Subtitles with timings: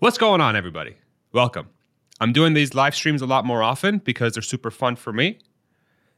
[0.00, 0.94] What's going on, everybody?
[1.32, 1.70] Welcome.
[2.20, 5.40] I'm doing these live streams a lot more often because they're super fun for me,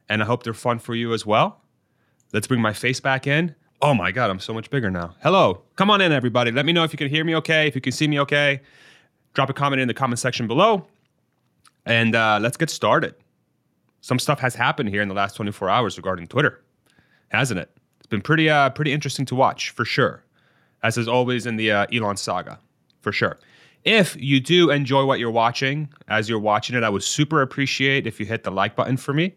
[0.07, 1.63] and I hope they're fun for you as well.
[2.31, 3.55] Let's bring my face back in.
[3.81, 5.15] Oh my God, I'm so much bigger now.
[5.23, 5.63] Hello.
[5.77, 6.51] Come on in, everybody.
[6.51, 8.61] Let me know if you can hear me okay, if you can see me okay.
[9.33, 10.85] Drop a comment in the comment section below,
[11.87, 13.15] and uh, let's get started.
[14.01, 16.63] Some stuff has happened here in the last 24 hours regarding Twitter,
[17.29, 17.71] hasn't it?
[17.97, 20.23] It's been pretty, uh, pretty interesting to watch for sure,
[20.83, 22.59] as is always in the uh, Elon saga,
[23.01, 23.39] for sure.
[23.83, 28.05] If you do enjoy what you're watching, as you're watching it, I would super appreciate
[28.05, 29.35] if you hit the like button for me.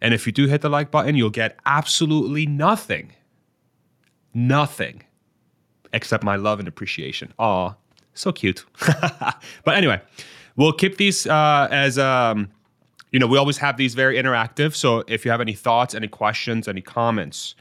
[0.00, 3.12] And if you do hit the like button, you'll get absolutely nothing.
[4.34, 5.04] Nothing.
[5.92, 7.32] Except my love and appreciation.
[7.38, 7.74] Aw,
[8.14, 8.64] so cute.
[9.64, 10.00] but anyway,
[10.56, 12.50] we'll keep these uh, as, um,
[13.10, 14.74] you know, we always have these very interactive.
[14.74, 17.54] So if you have any thoughts, any questions, any comments,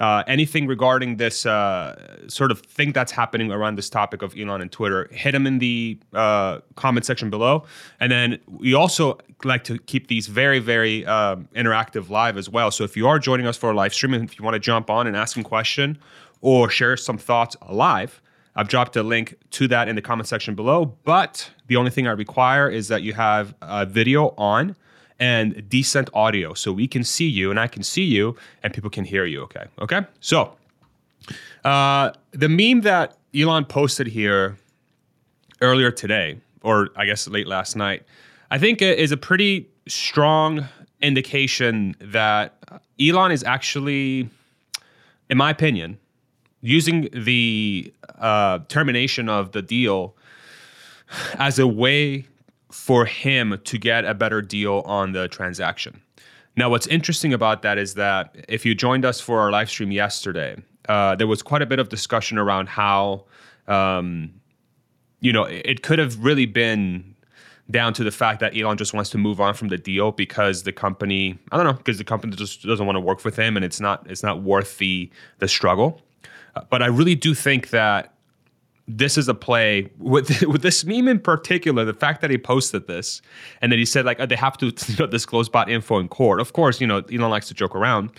[0.00, 4.60] uh, anything regarding this uh, sort of thing that's happening around this topic of Elon
[4.60, 7.64] and Twitter, hit them in the uh, comment section below.
[8.00, 12.70] And then we also like to keep these very, very um, interactive live as well.
[12.70, 14.60] So if you are joining us for a live stream and if you want to
[14.60, 15.98] jump on and ask a question
[16.40, 18.20] or share some thoughts live,
[18.54, 20.96] I've dropped a link to that in the comment section below.
[21.04, 24.74] But the only thing I require is that you have a video on
[25.18, 28.90] and decent audio so we can see you and I can see you and people
[28.90, 29.64] can hear you okay.
[29.80, 30.02] Okay?
[30.20, 30.56] So,
[31.64, 34.56] uh, the meme that Elon posted here
[35.60, 38.04] earlier today, or I guess late last night,
[38.50, 40.66] I think is a pretty strong
[41.02, 42.54] indication that
[43.00, 44.28] Elon is actually,
[45.28, 45.98] in my opinion,
[46.60, 50.14] using the uh, termination of the deal
[51.34, 52.26] as a way
[52.70, 56.00] for him to get a better deal on the transaction.
[56.56, 59.92] Now, what's interesting about that is that if you joined us for our live stream
[59.92, 60.56] yesterday,
[60.88, 63.24] uh, there was quite a bit of discussion around how,
[63.68, 64.32] um,
[65.20, 67.14] you know, it could have really been
[67.70, 70.62] down to the fact that Elon just wants to move on from the deal because
[70.62, 73.56] the company, I don't know, because the company just doesn't want to work with him
[73.56, 76.00] and it's not it's not worth the the struggle.
[76.56, 78.14] Uh, but I really do think that
[78.88, 81.84] this is a play with with this meme in particular.
[81.84, 83.20] The fact that he posted this
[83.60, 86.08] and that he said like oh, they have to you know, disclose bot info in
[86.08, 86.40] court.
[86.40, 88.10] Of course, you know Elon likes to joke around,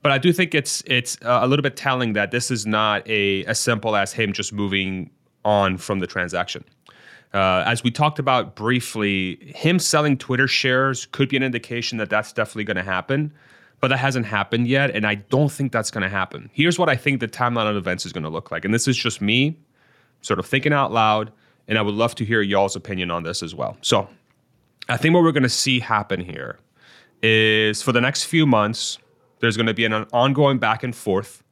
[0.00, 3.06] but I do think it's it's uh, a little bit telling that this is not
[3.08, 5.10] a as simple as him just moving
[5.44, 6.64] on from the transaction.
[7.34, 12.10] Uh, as we talked about briefly, him selling Twitter shares could be an indication that
[12.10, 13.32] that's definitely going to happen,
[13.80, 16.50] but that hasn't happened yet, and I don't think that's going to happen.
[16.52, 18.86] Here's what I think the timeline of events is going to look like, and this
[18.86, 19.56] is just me
[20.22, 21.30] sort of thinking out loud.
[21.68, 23.76] And I would love to hear y'all's opinion on this as well.
[23.82, 24.08] So
[24.88, 26.58] I think what we're going to see happen here
[27.22, 28.98] is for the next few months,
[29.40, 31.42] there's going to be an ongoing back and forth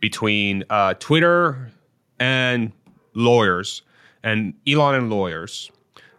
[0.00, 1.70] between uh, Twitter
[2.18, 2.72] and
[3.14, 3.82] lawyers
[4.22, 5.70] and Elon and lawyers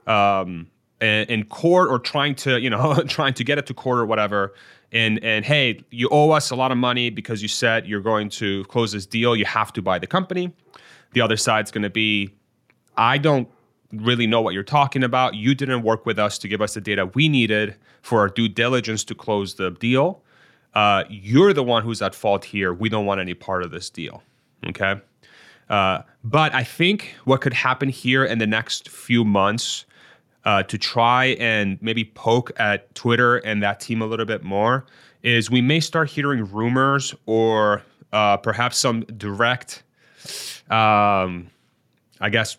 [0.08, 0.68] um,
[1.00, 4.54] in, court or trying to, you know, trying to get it to court or whatever.
[4.92, 8.30] And, and hey, you owe us a lot of money because you said you're going
[8.30, 9.36] to close this deal.
[9.36, 10.54] You have to buy the company.
[11.14, 12.30] The other side's going to be,
[12.98, 13.48] I don't
[13.94, 15.36] really know what you're talking about.
[15.36, 18.48] You didn't work with us to give us the data we needed for our due
[18.48, 20.22] diligence to close the deal.
[20.74, 22.74] Uh, you're the one who's at fault here.
[22.74, 24.24] We don't want any part of this deal.
[24.66, 25.02] Okay.
[25.70, 29.86] Uh, but I think what could happen here in the next few months
[30.44, 34.86] uh, to try and maybe poke at Twitter and that team a little bit more
[35.24, 39.84] is we may start hearing rumors or uh, perhaps some direct
[40.70, 41.50] um,
[42.20, 42.58] I guess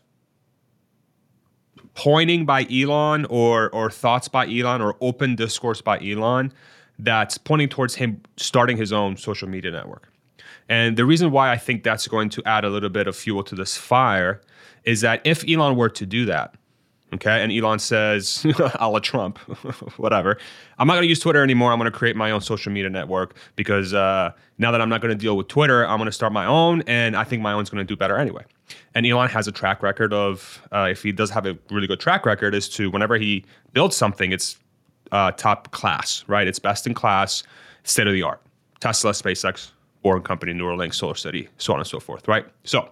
[1.95, 6.53] pointing by Elon or or thoughts by Elon or open discourse by Elon
[6.99, 10.09] that's pointing towards him starting his own social media network.
[10.69, 13.43] And the reason why I think that's going to add a little bit of fuel
[13.45, 14.41] to this fire
[14.84, 16.55] is that if Elon were to do that,
[17.15, 17.43] Okay.
[17.43, 18.47] And Elon says,
[18.77, 19.39] a la Trump,
[19.99, 20.39] whatever.
[20.78, 21.71] I'm not going to use Twitter anymore.
[21.73, 25.03] I'm going to create my own social media network because uh, now that I'm not
[25.03, 26.83] going to deal with Twitter, I'm going to start my own.
[26.87, 28.45] And I think my own's going to do better anyway.
[28.95, 32.01] And Elon has a track record of, uh, if he does have a really good
[32.01, 33.45] track record, is to whenever he
[33.75, 34.59] builds something, it's
[35.13, 36.48] uh, top class, right?
[36.48, 37.42] It's best in class,
[37.84, 38.41] state of the art.
[38.81, 39.71] Tesla, SpaceX,
[40.03, 42.47] Boring Company, Neuralink, Solar City, so on and so forth, right?
[42.65, 42.89] So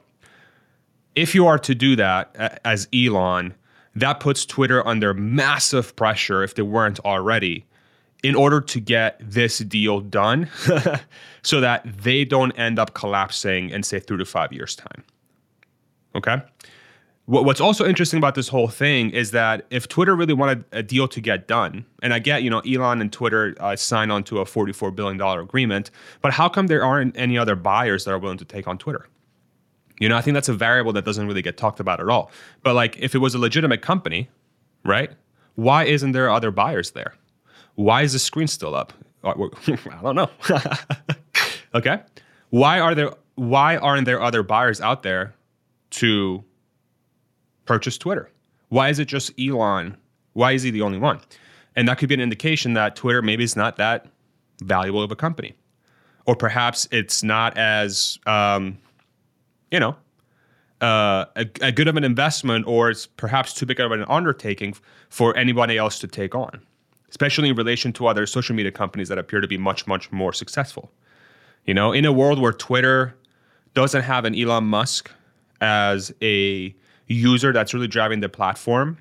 [1.17, 3.55] if you are to do that as Elon,
[3.95, 7.67] that puts Twitter under massive pressure if they weren't already
[8.23, 10.49] in order to get this deal done
[11.43, 15.05] so that they don't end up collapsing in say three to five years time.
[16.15, 16.43] Okay?
[17.27, 21.07] What's also interesting about this whole thing is that if twitter really wanted a deal
[21.07, 24.41] to get done and i get you know elon and twitter uh, signed on to
[24.41, 25.93] a $44 billion agreement
[26.23, 29.07] but how come there aren't any other buyers that are willing to take on twitter
[30.01, 32.33] You know, I think that's a variable that doesn't really get talked about at all.
[32.65, 34.29] But like, if it was a legitimate company,
[34.85, 35.13] right?
[35.55, 37.15] Why isn't there other buyers there?
[37.77, 38.93] Why is the screen still up?
[39.25, 39.35] I
[40.03, 40.31] don't know.
[41.75, 42.01] okay.
[42.49, 45.35] Why are there why aren't there other buyers out there
[45.91, 46.45] to
[47.65, 48.31] purchase Twitter?
[48.69, 49.97] Why is it just Elon?
[50.33, 51.21] Why is he the only one?
[51.77, 54.07] And that could be an indication that Twitter maybe is not that
[54.61, 55.55] valuable of a company.
[56.27, 58.79] Or perhaps it's not as, um,
[59.71, 59.97] you know,
[60.81, 64.75] uh, a, a, good of an investment, or it's perhaps too big of an undertaking
[65.11, 66.61] for anybody else to take on,
[67.11, 70.33] especially in relation to other social media companies that appear to be much, much more
[70.33, 70.91] successful.
[71.67, 73.15] You know, in a world where Twitter
[73.75, 75.11] doesn't have an Elon Musk
[75.61, 76.75] as a
[77.07, 78.99] user that's really driving the platform,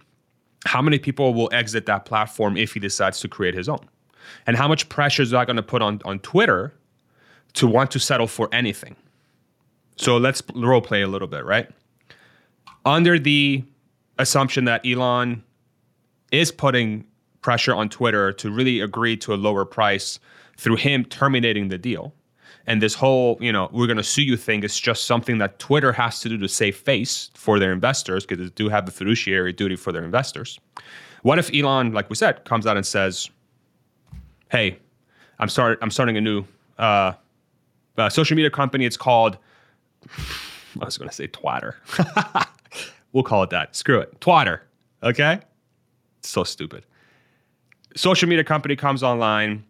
[0.65, 3.87] how many people will exit that platform if he decides to create his own?
[4.45, 6.73] And how much pressure is that going to put on, on Twitter
[7.53, 8.95] to want to settle for anything?
[9.99, 11.69] So let's role play a little bit, right?
[12.85, 13.65] Under the
[14.17, 15.43] assumption that Elon
[16.31, 17.05] is putting
[17.41, 20.17] pressure on Twitter to really agree to a lower price
[20.57, 22.13] through him terminating the deal,
[22.65, 25.59] and this whole, you know, we're going to sue you thing is just something that
[25.59, 28.93] Twitter has to do to save face for their investors because they do have the
[28.93, 30.59] fiduciary duty for their investors.
[31.23, 33.29] What if Elon, like we said, comes out and says,
[34.49, 34.79] "Hey,
[35.39, 36.45] I'm start I'm starting a new
[36.77, 37.13] uh,
[37.97, 38.85] uh, social media company.
[38.85, 39.37] It's called
[40.81, 41.75] I was going to say Twatter.
[43.13, 43.75] we'll call it that.
[43.75, 44.61] Screw it, Twatter.
[45.03, 45.39] Okay,
[46.21, 46.85] so stupid.
[47.95, 49.63] Social media company comes online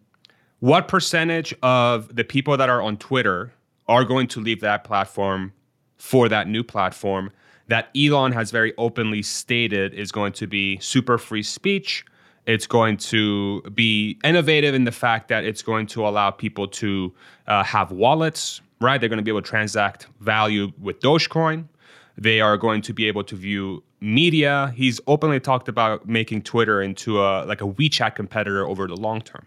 [0.60, 3.52] what percentage of the people that are on Twitter
[3.88, 5.52] are going to leave that platform
[5.96, 7.30] for that new platform
[7.68, 12.04] that Elon has very openly stated is going to be super free speech?
[12.46, 17.12] It's going to be innovative in the fact that it's going to allow people to
[17.46, 18.98] uh, have wallets, right?
[18.98, 21.68] They're going to be able to transact value with Dogecoin.
[22.16, 24.72] They are going to be able to view media.
[24.74, 29.20] He's openly talked about making Twitter into a like a WeChat competitor over the long
[29.20, 29.46] term.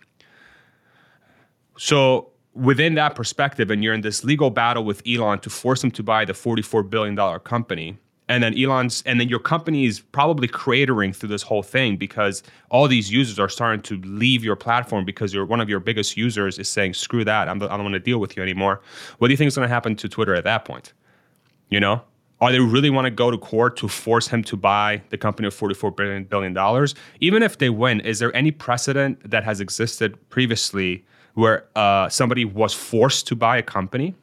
[1.77, 5.91] So within that perspective, and you're in this legal battle with Elon to force him
[5.91, 7.97] to buy the $44 billion company.
[8.33, 12.41] And then Elon's, and then your company is probably cratering through this whole thing because
[12.71, 16.17] all these users are starting to leave your platform because you're one of your biggest
[16.17, 18.81] users is saying, screw that, I'm, I don't want to deal with you anymore.
[19.19, 20.93] What do you think is going to happen to Twitter at that point?
[21.69, 22.01] You know,
[22.41, 25.47] are they really want to go to court to force him to buy the company
[25.47, 26.95] of $44 billion, billion dollars?
[27.19, 31.05] Even if they win, is there any precedent that has existed previously
[31.35, 34.15] where uh, somebody was forced to buy a company?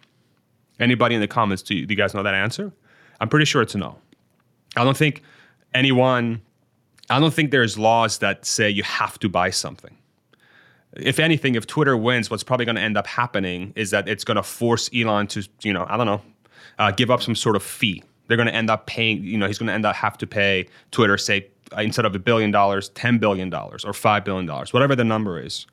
[0.80, 2.72] Anybody in the comments, do you, do you guys know that answer?
[3.20, 3.98] I'm pretty sure it's a no.
[4.76, 5.22] I don't think
[5.74, 6.40] anyone,
[7.08, 9.96] I don't think there's laws that say you have to buy something.
[10.94, 14.24] If anything, if Twitter wins, what's probably going to end up happening is that it's
[14.24, 16.22] going to force Elon to, you know, I don't know,
[16.78, 18.02] uh, give up some sort of fee.
[18.26, 20.26] They're going to end up paying, you know, he's going to end up have to
[20.26, 25.04] pay Twitter, say, instead of a billion dollars, $10 billion or $5 billion, whatever the
[25.04, 25.66] number is.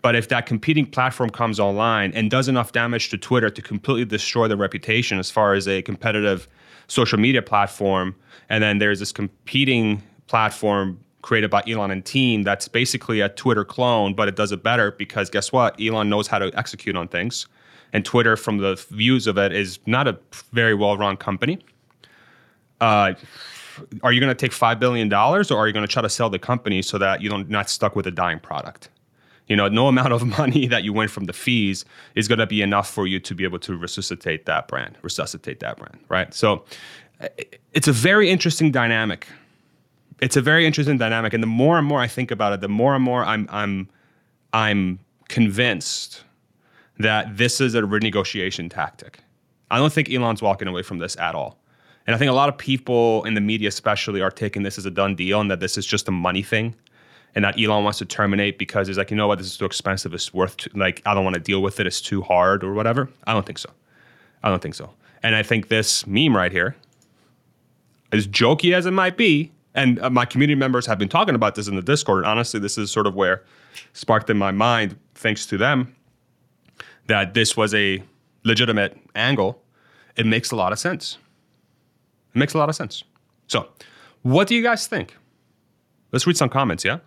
[0.00, 4.04] But if that competing platform comes online and does enough damage to Twitter to completely
[4.04, 6.46] destroy their reputation as far as a competitive
[6.86, 8.14] social media platform,
[8.48, 13.64] and then there's this competing platform created by Elon and team that's basically a Twitter
[13.64, 15.80] clone, but it does it better because guess what?
[15.80, 17.46] Elon knows how to execute on things.
[17.94, 20.18] And Twitter, from the views of it, is not a
[20.52, 21.58] very well run company.
[22.80, 23.14] Uh,
[24.02, 26.28] are you going to take $5 billion or are you going to try to sell
[26.28, 28.90] the company so that you don't not stuck with a dying product?
[29.46, 31.84] You know no amount of money that you win from the fees
[32.14, 35.60] is going to be enough for you to be able to resuscitate that brand resuscitate
[35.60, 36.32] that brand right?
[36.34, 36.64] So
[37.72, 39.26] it's a very interesting dynamic.
[40.20, 42.68] It's a very interesting dynamic and the more and more i think about it the
[42.68, 43.88] more and more i'm i'm
[44.52, 44.98] i'm
[45.28, 46.24] convinced
[46.98, 49.18] that this is a renegotiation tactic.
[49.70, 51.58] I don't think elon's walking away from this at all.
[52.06, 54.86] And i think a lot of people in the media especially are taking this as
[54.86, 56.74] a done deal and that this is just a money thing
[57.34, 59.64] and that Elon wants to terminate because he's like, you know what, this is too
[59.64, 60.14] expensive.
[60.14, 61.86] It's worth too, like I don't want to deal with it.
[61.86, 63.08] It's too hard or whatever.
[63.26, 63.70] I don't think so.
[64.42, 64.90] I don't think so.
[65.22, 66.76] And I think this meme right here,
[68.12, 71.56] as jokey as it might be, and uh, my community members have been talking about
[71.56, 72.18] this in the Discord.
[72.18, 73.42] And honestly, this is sort of where
[73.92, 75.96] sparked in my mind, thanks to them,
[77.06, 78.02] that this was a
[78.44, 79.60] legitimate angle.
[80.16, 81.18] It makes a lot of sense.
[82.34, 83.02] It makes a lot of sense.
[83.48, 83.68] So,
[84.22, 85.16] what do you guys think?
[86.12, 86.98] Let's read some comments, yeah?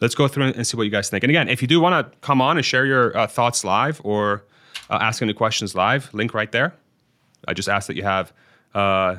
[0.00, 1.24] Let's go through and see what you guys think.
[1.24, 4.00] And again, if you do want to come on and share your uh, thoughts live
[4.04, 4.44] or
[4.88, 6.74] uh, ask any questions live, link right there.
[7.46, 8.32] I just ask that you have
[8.74, 9.16] uh,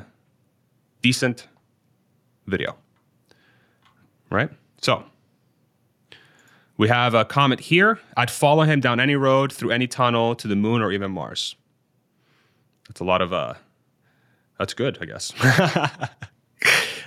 [1.00, 1.48] decent
[2.46, 2.76] video.
[4.30, 4.50] Right?
[4.80, 5.04] So
[6.76, 8.00] we have a comment here.
[8.16, 11.54] I'd follow him down any road, through any tunnel, to the moon or even Mars.
[12.88, 13.54] That's a lot of uh,
[14.58, 15.32] That's good, I guess.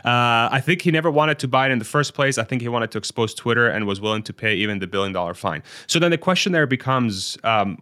[0.05, 2.37] Uh, I think he never wanted to buy it in the first place.
[2.37, 5.13] I think he wanted to expose Twitter and was willing to pay even the billion
[5.13, 5.63] dollar fine.
[5.87, 7.81] So then the question there becomes um,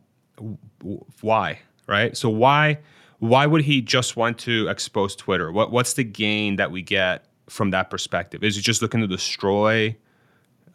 [1.21, 2.15] why, right?
[2.15, 2.79] So why
[3.19, 5.51] why would he just want to expose Twitter?
[5.51, 8.43] What what's the gain that we get from that perspective?
[8.43, 9.95] Is he just looking to destroy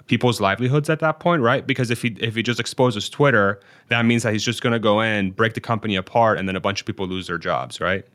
[0.06, 1.66] people's livelihoods at that point, right?
[1.66, 4.78] Because if he if he just exposes Twitter, that means that he's just going to
[4.78, 7.80] go in, break the company apart, and then a bunch of people lose their jobs,
[7.80, 8.06] right?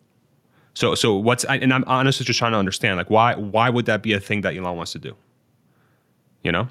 [0.73, 4.01] So so what's and I'm honestly just trying to understand like why why would that
[4.01, 5.15] be a thing that Elon wants to do?
[6.43, 6.67] You know?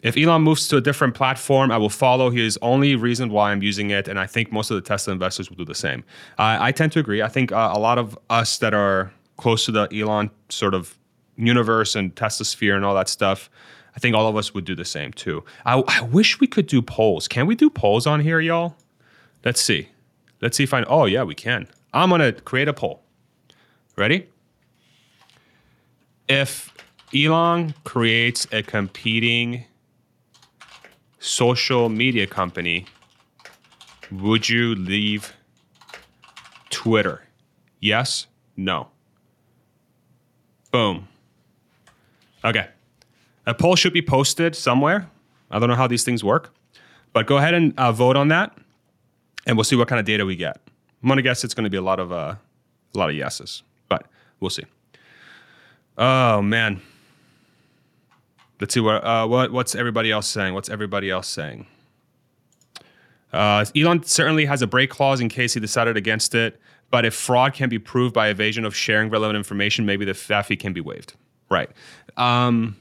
[0.00, 3.62] If Elon moves to a different platform, I will follow his only reason why I'm
[3.64, 6.04] using it, and I think most of the Tesla investors will do the same.
[6.38, 7.20] I tend to agree.
[7.20, 10.96] I think uh, a lot of us that are close to the Elon sort of
[11.36, 13.50] universe and Tesla sphere and all that stuff,
[13.96, 15.44] I think all of us would do the same too.
[15.66, 17.26] I, I wish we could do polls.
[17.26, 18.76] Can we do polls on here, y'all?
[19.44, 19.88] Let's see.
[20.40, 20.84] Let's see if I.
[20.84, 21.66] Oh yeah, we can.
[21.92, 23.02] I'm going to create a poll.
[23.96, 24.28] Ready?
[26.28, 26.74] If
[27.14, 29.64] Elon creates a competing
[31.18, 32.86] social media company,
[34.10, 35.34] would you leave
[36.70, 37.22] Twitter?
[37.80, 38.26] Yes?
[38.56, 38.88] No?
[40.70, 41.08] Boom.
[42.44, 42.68] Okay.
[43.46, 45.10] A poll should be posted somewhere.
[45.50, 46.54] I don't know how these things work,
[47.14, 48.56] but go ahead and uh, vote on that,
[49.46, 50.60] and we'll see what kind of data we get.
[51.02, 52.36] I'm gonna guess it's gonna be a lot of uh,
[52.94, 54.06] a lot of yeses, but
[54.40, 54.64] we'll see.
[55.96, 56.80] Oh man,
[58.60, 60.54] let's see what uh, what what's everybody else saying.
[60.54, 61.66] What's everybody else saying?
[63.32, 66.60] Uh, Elon certainly has a break clause in case he decided against it.
[66.90, 70.58] But if fraud can be proved by evasion of sharing relevant information, maybe the FAFI
[70.58, 71.14] can be waived.
[71.50, 71.68] Right.
[72.16, 72.76] Um,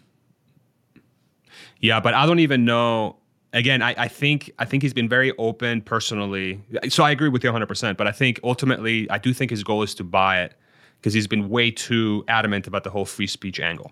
[1.79, 3.17] yeah, but I don't even know
[3.57, 6.61] again, I, I, think I think he's been very open personally.
[6.89, 7.65] So I agree with you 100.
[7.65, 10.53] percent But I think ultimately, I do think his goal is to buy it
[10.99, 13.91] because he's been way too adamant about the whole free speech angle.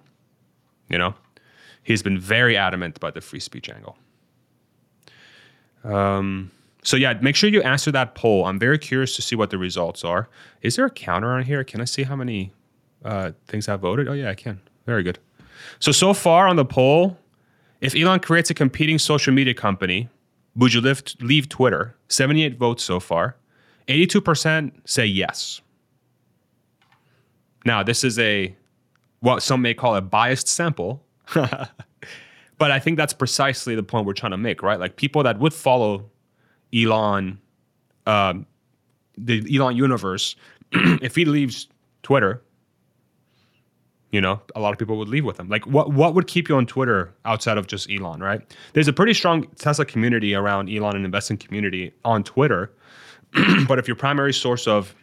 [0.90, 1.16] You know,
[1.84, 3.98] he's been very adamant about the free speech angle.
[5.84, 6.52] Um.
[6.84, 8.46] So yeah, make sure you answer that poll.
[8.46, 10.30] I'm very curious to see what the results are.
[10.62, 11.64] Is there a counter on here?
[11.64, 12.54] Can I see how many
[13.04, 14.08] uh, things have voted?
[14.08, 14.62] Oh yeah, I can.
[14.86, 15.18] Very good.
[15.80, 17.18] So so far on the poll,
[17.86, 20.10] if Elon creates a competing social media company,
[20.56, 21.96] would you leave, leave Twitter?
[22.10, 23.36] 78 votes so far.
[23.88, 25.62] 82% say yes.
[27.64, 28.56] Now, this is a
[29.20, 34.14] what some may call a biased sample, but I think that's precisely the point we're
[34.14, 34.80] trying to make, right?
[34.80, 36.10] Like people that would follow
[36.74, 37.40] Elon,
[38.06, 38.46] um,
[39.18, 40.36] the Elon universe,
[40.72, 41.68] if he leaves
[42.04, 42.42] Twitter,
[44.16, 45.50] you know, a lot of people would leave with him.
[45.50, 48.42] Like, what what would keep you on Twitter outside of just Elon, right?
[48.72, 52.72] There's a pretty strong Tesla community around Elon and investing community on Twitter,
[53.68, 54.96] but if your primary source of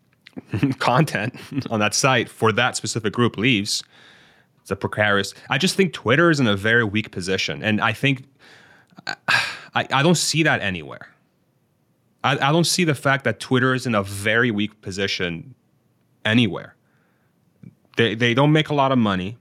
[0.80, 1.32] content
[1.70, 3.84] on that site for that specific group leaves,
[4.62, 5.32] it's a precarious.
[5.48, 8.24] I just think Twitter is in a very weak position, and I think
[9.06, 11.06] I, I don't see that anywhere.
[12.24, 15.54] I, I don't see the fact that Twitter is in a very weak position
[16.24, 16.74] anywhere.
[18.00, 19.36] They they don't make a lot of money.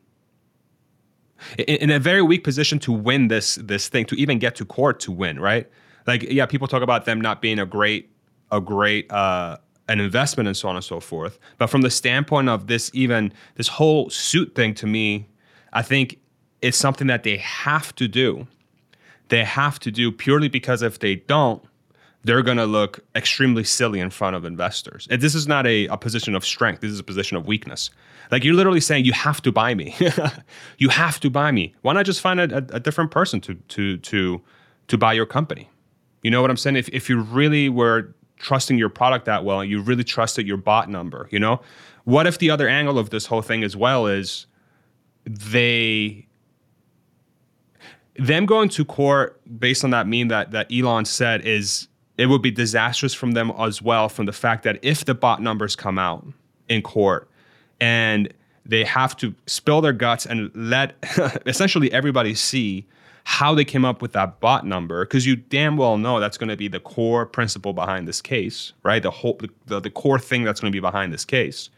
[1.58, 4.66] In, in a very weak position to win this this thing, to even get to
[4.66, 5.66] court to win, right?
[6.06, 8.10] Like yeah, people talk about them not being a great
[8.52, 11.40] a great uh, an investment and so on and so forth.
[11.58, 15.30] But from the standpoint of this, even this whole suit thing, to me,
[15.72, 16.20] I think
[16.62, 18.46] it's something that they have to do.
[19.30, 21.64] They have to do purely because if they don't,
[22.24, 25.08] they're going to look extremely silly in front of investors.
[25.10, 26.82] And this is not a, a position of strength.
[26.82, 27.90] This is a position of weakness.
[28.32, 29.96] Like you're literally saying, you have to buy me.
[30.78, 31.74] you have to buy me.
[31.82, 34.42] Why not just find a, a, a, different person to to to
[34.88, 35.70] to buy your company?
[36.22, 36.76] You know what I'm saying?
[36.76, 40.58] If if you really were trusting your product that well, and you really trusted your
[40.58, 41.62] bot number, you know,
[42.04, 44.46] what if the other angle of this whole thing as well is
[45.26, 46.28] they
[48.16, 51.89] them going to court based on that meme that that Elon said is
[52.20, 55.42] it would be disastrous from them as well from the fact that if the bot
[55.42, 56.26] numbers come out
[56.68, 57.30] in court
[57.80, 58.34] and
[58.66, 60.96] they have to spill their guts and let
[61.46, 62.86] essentially everybody see
[63.24, 66.50] how they came up with that bot number because you damn well know that's going
[66.50, 69.02] to be the core principle behind this case right?
[69.02, 71.70] The whole the, the core thing that's going to be behind this case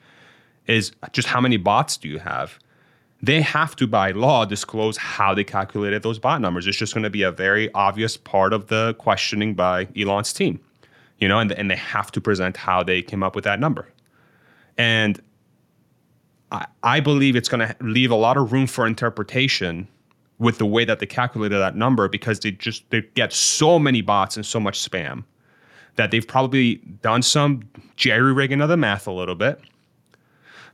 [0.65, 2.57] is just how many bots do you have
[3.23, 6.65] they have to by law disclose how they calculated those bot numbers.
[6.65, 10.59] It's just going to be a very obvious part of the questioning by elon's team
[11.21, 13.87] you know and, and they have to present how they came up with that number.
[14.77, 15.21] And
[16.51, 19.87] I, I believe it's going to leave a lot of room for interpretation
[20.39, 24.01] with the way that they calculated that number because they just they get so many
[24.01, 25.23] bots and so much spam
[25.95, 27.61] that they've probably done some
[27.95, 29.61] jerry rigging of the math a little bit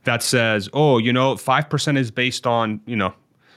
[0.08, 3.12] that says, oh, you know, 5% is based on, you know,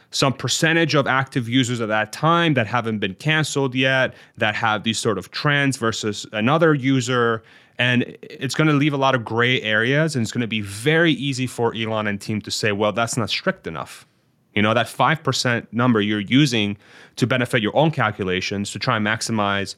[0.09, 4.83] some percentage of active users at that time that haven't been canceled yet, that have
[4.83, 7.41] these sort of trends versus another user.
[7.77, 10.13] And it's going to leave a lot of gray areas.
[10.13, 13.15] And it's going to be very easy for Elon and team to say, well, that's
[13.15, 14.05] not strict enough.
[14.53, 16.77] You know, that 5% number you're using
[17.15, 19.75] to benefit your own calculations to try and maximize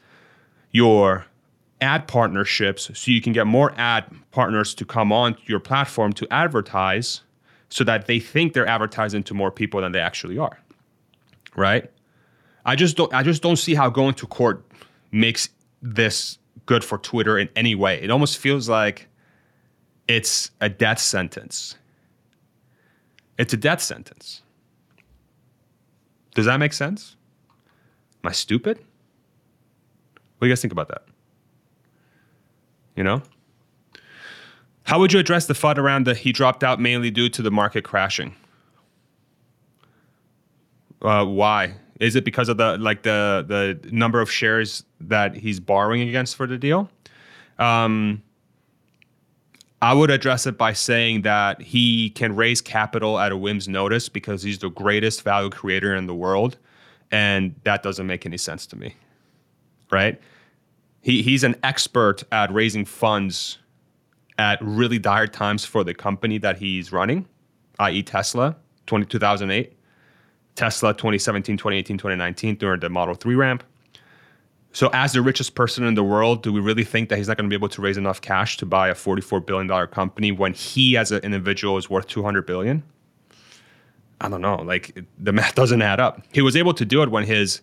[0.72, 1.28] your
[1.84, 6.28] ad partnerships so you can get more ad partners to come on your platform to
[6.34, 7.22] advertise
[7.70, 10.60] so that they think they're advertising to more people than they actually are.
[11.56, 11.92] Right?
[12.66, 14.66] I just don't I just don't see how going to court
[15.12, 15.50] makes
[15.82, 18.02] this good for Twitter in any way.
[18.02, 19.08] It almost feels like
[20.08, 21.76] it's a death sentence.
[23.38, 24.42] It's a death sentence.
[26.36, 27.16] Does that make sense?
[28.24, 28.78] Am I stupid?
[28.78, 31.04] What do you guys think about that?
[32.96, 33.22] You know?
[34.84, 37.52] How would you address the FUD around the he dropped out mainly due to the
[37.52, 38.36] market crashing?
[41.02, 41.76] Uh, why?
[42.00, 46.36] Is it because of the like the the number of shares that he's borrowing against
[46.36, 46.90] for the deal?
[47.60, 48.22] Um,
[49.82, 54.10] I would address it by saying that he can raise capital at a whim's notice
[54.10, 56.58] because he's the greatest value creator in the world,
[57.12, 58.96] and that doesn't make any sense to me.
[59.92, 60.20] Right?
[61.04, 63.60] He he's an expert at raising funds
[64.40, 67.28] at really dire times for the company that he's running,
[67.78, 68.02] i.e.
[68.02, 68.56] Tesla,
[68.88, 69.78] 20, 2008,
[70.56, 73.64] Tesla 2017, 2018, 2019 during the Model 3 ramp.
[74.72, 77.38] So, as the richest person in the world, do we really think that he's not
[77.38, 80.54] going to be able to raise enough cash to buy a $44 billion company when
[80.54, 82.82] he, as an individual, is worth 200 billion?
[84.22, 84.56] I don't know.
[84.56, 86.24] Like the math doesn't add up.
[86.32, 87.62] He was able to do it when his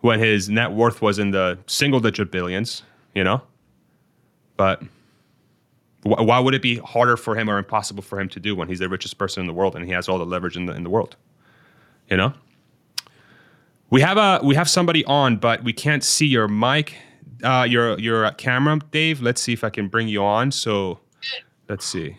[0.00, 2.82] when his net worth was in the single digit billions,
[3.14, 3.42] you know.
[4.56, 4.82] But
[6.02, 8.78] why would it be harder for him or impossible for him to do when he's
[8.78, 10.84] the richest person in the world and he has all the leverage in the in
[10.84, 11.16] the world?
[12.08, 12.32] You know.
[13.90, 16.94] We have a we have somebody on, but we can't see your mic,
[17.42, 19.20] uh, your your camera, Dave.
[19.20, 20.52] Let's see if I can bring you on.
[20.52, 21.00] So,
[21.68, 22.16] let's see,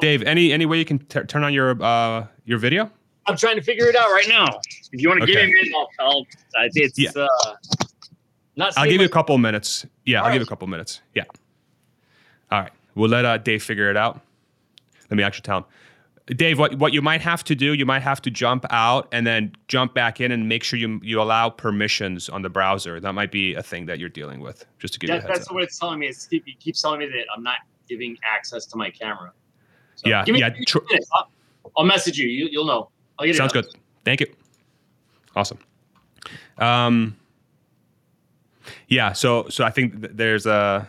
[0.00, 0.22] Dave.
[0.22, 2.90] Any any way you can t- turn on your uh, your video?
[3.28, 4.46] I'm trying to figure it out right now.
[4.92, 5.34] If you want to okay.
[5.34, 6.26] give me a minute, I'll.
[6.56, 7.10] I'll it's yeah.
[7.14, 7.26] uh,
[8.56, 8.76] not.
[8.76, 9.86] I'll give you a couple minutes.
[10.04, 10.34] Yeah, All I'll right.
[10.34, 11.02] give you a couple minutes.
[11.14, 11.24] Yeah.
[12.50, 12.72] All right.
[12.94, 14.20] We'll let uh, Dave figure it out.
[15.10, 15.64] Let me actually tell him.
[16.36, 19.26] Dave, what, what you might have to do, you might have to jump out and
[19.26, 23.00] then jump back in and make sure you you allow permissions on the browser.
[23.00, 24.66] That might be a thing that you're dealing with.
[24.78, 25.54] Just to give that, you that's up.
[25.54, 26.06] what it's telling me.
[26.06, 29.32] It's keep, it keeps telling me that I'm not giving access to my camera.
[29.94, 30.50] So yeah, me, yeah.
[30.66, 30.78] Tr-
[31.14, 31.30] I'll,
[31.78, 32.28] I'll, message you.
[32.28, 32.58] you.
[32.58, 32.90] will know.
[33.34, 33.66] Sounds good.
[34.04, 34.26] Thank you.
[35.34, 35.58] Awesome.
[36.58, 37.16] Um,
[38.88, 39.12] yeah.
[39.12, 40.88] So so I think th- there's a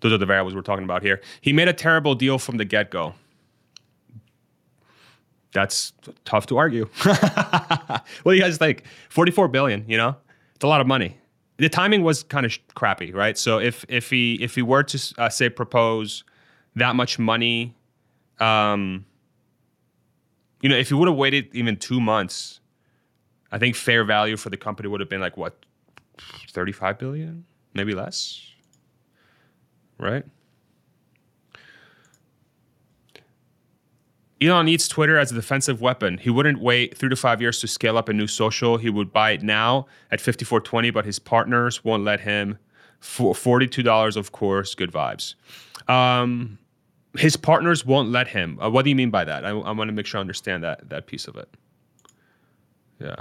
[0.00, 1.20] those are the variables we're talking about here.
[1.40, 3.14] He made a terrible deal from the get go.
[5.52, 5.92] That's
[6.24, 6.86] tough to argue.
[7.02, 8.84] what do you guys think?
[9.08, 10.16] 44 billion, you know?
[10.54, 11.16] It's a lot of money.
[11.56, 13.36] The timing was kind of sh- crappy, right?
[13.36, 16.24] So if if he if he were to uh, say propose
[16.76, 17.74] that much money
[18.38, 19.04] um
[20.60, 22.60] you know, if he would have waited even 2 months,
[23.50, 25.64] I think fair value for the company would have been like what
[26.48, 27.44] 35 billion,
[27.74, 28.50] maybe less
[30.00, 30.24] right?
[34.42, 36.16] Elon needs Twitter as a defensive weapon.
[36.16, 38.78] He wouldn't wait three to five years to scale up a new social.
[38.78, 42.58] He would buy it now at 54.20, but his partners won't let him.
[43.00, 45.34] For $42, of course, good vibes.
[45.88, 46.58] Um,
[47.16, 48.58] his partners won't let him.
[48.60, 49.44] Uh, what do you mean by that?
[49.44, 51.48] I, I want to make sure I understand that that piece of it.
[53.00, 53.16] Yeah.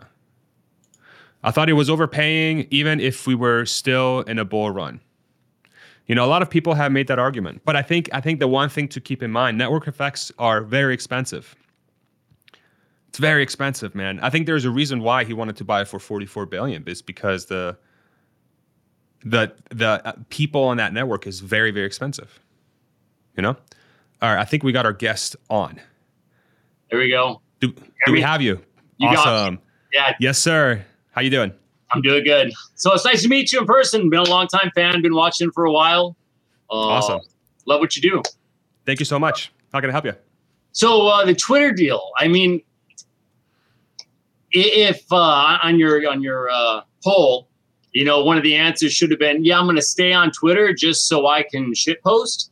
[1.43, 4.99] I thought he was overpaying, even if we were still in a bull run.
[6.05, 8.39] You know, a lot of people have made that argument, but I think I think
[8.39, 11.55] the one thing to keep in mind, network effects are very expensive.
[13.07, 14.19] It's very expensive, man.
[14.21, 17.01] I think there's a reason why he wanted to buy it for 44 billion, is
[17.01, 17.77] because the
[19.23, 22.39] the the uh, people on that network is very very expensive.
[23.37, 23.55] You know?
[24.21, 25.79] All right, I think we got our guest on.
[26.89, 27.41] There we go.
[27.59, 27.73] Do,
[28.05, 28.61] do we have you?
[28.97, 29.59] you awesome.
[29.93, 30.13] Yeah.
[30.19, 30.83] Yes, sir.
[31.11, 31.53] How you doing?
[31.91, 32.51] I'm doing good.
[32.75, 34.09] So it's nice to meet you in person.
[34.09, 35.01] Been a long time fan.
[35.01, 36.15] Been watching for a while.
[36.69, 37.21] Uh, awesome.
[37.65, 38.21] Love what you do.
[38.85, 39.51] Thank you so much.
[39.73, 40.13] How can I help you?
[40.71, 42.11] So uh, the Twitter deal.
[42.17, 42.61] I mean,
[44.51, 47.49] if uh, on your on your uh, poll,
[47.93, 50.31] you know, one of the answers should have been, "Yeah, I'm going to stay on
[50.31, 52.48] Twitter just so I can shit post."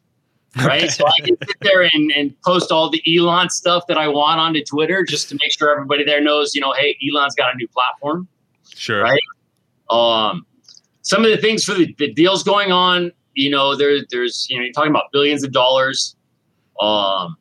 [0.65, 4.07] Right, so I can sit there and, and post all the Elon stuff that I
[4.07, 7.53] want onto Twitter just to make sure everybody there knows, you know, hey, Elon's got
[7.53, 8.27] a new platform.
[8.73, 9.03] Sure.
[9.03, 9.21] Right.
[9.89, 10.45] Um.
[11.07, 14.57] some of the things for the, the deals going on, you know, there, there's, you
[14.57, 16.17] know, you're talking about billions of dollars.
[16.81, 17.37] Um,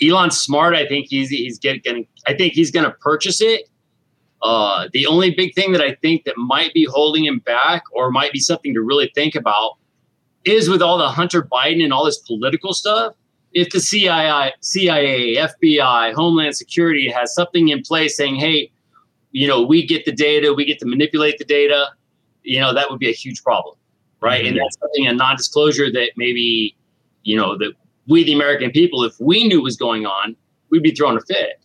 [0.00, 0.74] Elon's smart.
[0.74, 2.06] I think he's he's getting.
[2.28, 3.68] I think he's going to purchase it.
[4.40, 8.10] Uh, the only big thing that I think that might be holding him back, or
[8.12, 9.78] might be something to really think about,
[10.44, 13.14] is with all the Hunter Biden and all this political stuff.
[13.52, 18.70] If the CIA, CIA, FBI, Homeland Security has something in place saying, "Hey,
[19.32, 21.90] you know, we get the data, we get to manipulate the data,"
[22.42, 23.76] you know, that would be a huge problem,
[24.20, 24.40] right?
[24.40, 24.48] Mm-hmm.
[24.48, 26.76] And that's something a non-disclosure that maybe,
[27.22, 27.72] you know, that
[28.06, 30.36] we the American people, if we knew was going on,
[30.70, 31.63] we'd be throwing a fit.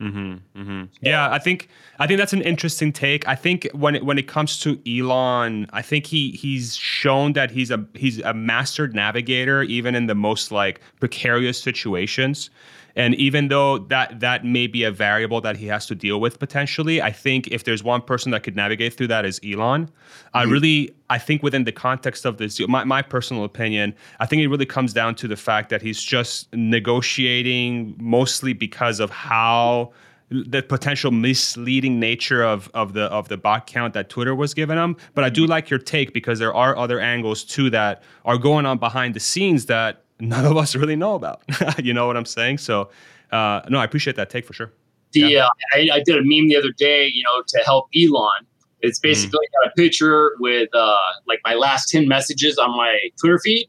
[0.00, 0.84] Mm-hmm, mm-hmm.
[1.00, 3.26] Yeah, I think I think that's an interesting take.
[3.26, 7.50] I think when it when it comes to Elon, I think he he's shown that
[7.50, 12.50] he's a he's a master navigator even in the most like precarious situations.
[12.96, 16.38] And even though that that may be a variable that he has to deal with
[16.38, 19.86] potentially, I think if there's one person that could navigate through that is Elon.
[19.86, 20.36] Mm-hmm.
[20.36, 24.40] I really I think within the context of this, my, my personal opinion, I think
[24.42, 29.92] it really comes down to the fact that he's just negotiating mostly because of how
[30.30, 34.78] the potential misleading nature of of the of the bot count that Twitter was giving
[34.78, 34.96] him.
[35.14, 35.50] But I do mm-hmm.
[35.50, 39.20] like your take because there are other angles too that are going on behind the
[39.20, 41.42] scenes that none of us really know about.
[41.82, 42.58] you know what I'm saying?
[42.58, 42.90] So,
[43.32, 44.72] uh, no, I appreciate that take for sure.
[45.12, 45.46] The yeah.
[45.46, 48.46] uh, I, I, did a meme the other day, you know, to help Elon.
[48.80, 49.08] It's mm-hmm.
[49.08, 49.64] basically mm.
[49.64, 53.68] got a picture with uh, like my last ten messages on my Twitter feed,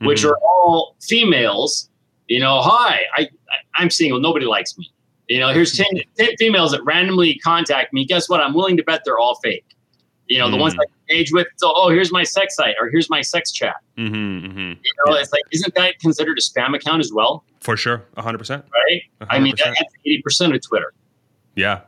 [0.00, 1.90] which are all females.
[2.28, 3.28] You know, hi, I,
[3.76, 4.20] I am single.
[4.20, 4.92] Nobody likes me.
[5.28, 5.86] You know, here's 10,
[6.18, 8.04] 10 females that randomly contact me.
[8.04, 8.40] Guess what?
[8.40, 9.75] I'm willing to bet they're all fake.
[10.28, 10.52] You know, mm.
[10.52, 10.80] the ones mm.
[10.80, 11.46] I engage with.
[11.56, 13.76] So, oh, here's my sex site or here's my sex chat.
[13.96, 14.58] Mm-hmm, mm-hmm.
[14.58, 15.20] You know, yeah.
[15.20, 17.44] it's like, isn't that considered a spam account as well?
[17.60, 18.50] For sure, 100%.
[18.50, 19.02] Right?
[19.20, 19.26] 100%.
[19.30, 20.92] I mean, that's 80% of Twitter.
[21.54, 21.80] Yeah.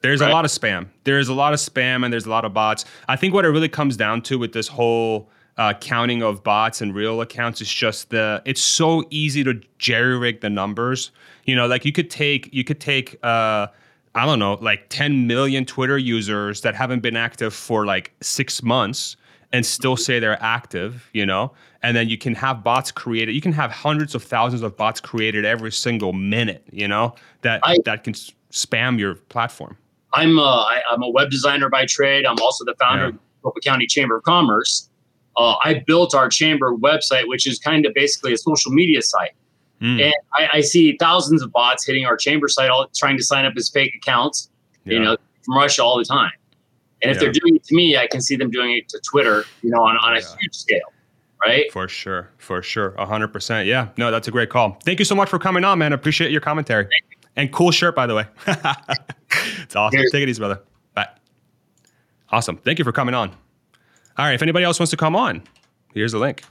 [0.00, 0.30] There's right?
[0.30, 0.88] a lot of spam.
[1.04, 2.84] There's a lot of spam and there's a lot of bots.
[3.08, 6.80] I think what it really comes down to with this whole uh, counting of bots
[6.80, 11.10] and real accounts is just the it's so easy to jerry rig the numbers.
[11.44, 13.68] You know, like you could take you could take uh,
[14.14, 18.62] I don't know, like 10 million Twitter users that haven't been active for like six
[18.62, 19.16] months
[19.52, 21.52] and still say they're active, you know?
[21.82, 23.34] And then you can have bots created.
[23.34, 27.60] You can have hundreds of thousands of bots created every single minute, you know, that
[27.62, 28.14] I, that can
[28.50, 29.76] spam your platform.
[30.12, 32.24] I'm a, I, I'm a web designer by trade.
[32.24, 33.08] I'm also the founder yeah.
[33.10, 34.88] of Maricopa County Chamber of Commerce.
[35.36, 39.32] Uh, I built our chamber website, which is kind of basically a social media site.
[39.84, 40.02] Mm.
[40.02, 43.44] And I, I, see thousands of bots hitting our chamber site, all trying to sign
[43.44, 44.48] up as fake accounts,
[44.86, 44.94] yeah.
[44.94, 46.32] you know, from Russia all the time.
[47.02, 47.24] And if yeah.
[47.24, 49.82] they're doing it to me, I can see them doing it to Twitter, you know,
[49.82, 50.36] on, on a yeah.
[50.40, 50.80] huge scale.
[51.44, 51.70] Right.
[51.70, 52.30] For sure.
[52.38, 52.94] For sure.
[52.94, 53.66] A hundred percent.
[53.66, 53.88] Yeah.
[53.98, 54.78] No, that's a great call.
[54.84, 55.92] Thank you so much for coming on, man.
[55.92, 56.84] Appreciate your commentary.
[56.84, 57.18] You.
[57.36, 58.24] And cool shirt, by the way.
[58.46, 60.00] it's awesome.
[60.12, 60.62] Take it easy, brother.
[60.94, 61.08] Bye.
[62.30, 62.56] Awesome.
[62.56, 63.28] Thank you for coming on.
[64.16, 64.32] All right.
[64.32, 65.42] If anybody else wants to come on,
[65.92, 66.42] here's the link.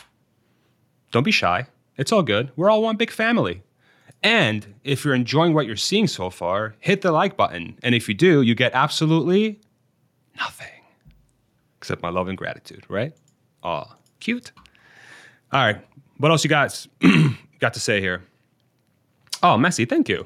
[1.11, 1.65] Don't be shy.
[1.97, 2.51] It's all good.
[2.55, 3.61] We're all one big family.
[4.23, 7.77] And if you're enjoying what you're seeing so far, hit the like button.
[7.83, 9.59] And if you do, you get absolutely
[10.37, 10.67] nothing
[11.77, 13.13] except my love and gratitude, right?
[13.63, 14.53] Aw, cute.
[15.51, 15.85] All right.
[16.17, 16.87] What else you guys
[17.59, 18.23] got to say here?
[19.43, 20.25] Oh, Messi, thank you.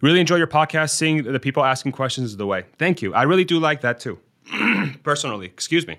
[0.00, 0.90] Really enjoy your podcast.
[0.90, 2.64] Seeing the people asking questions is the way.
[2.78, 3.12] Thank you.
[3.12, 4.18] I really do like that too.
[5.02, 5.98] Personally, excuse me.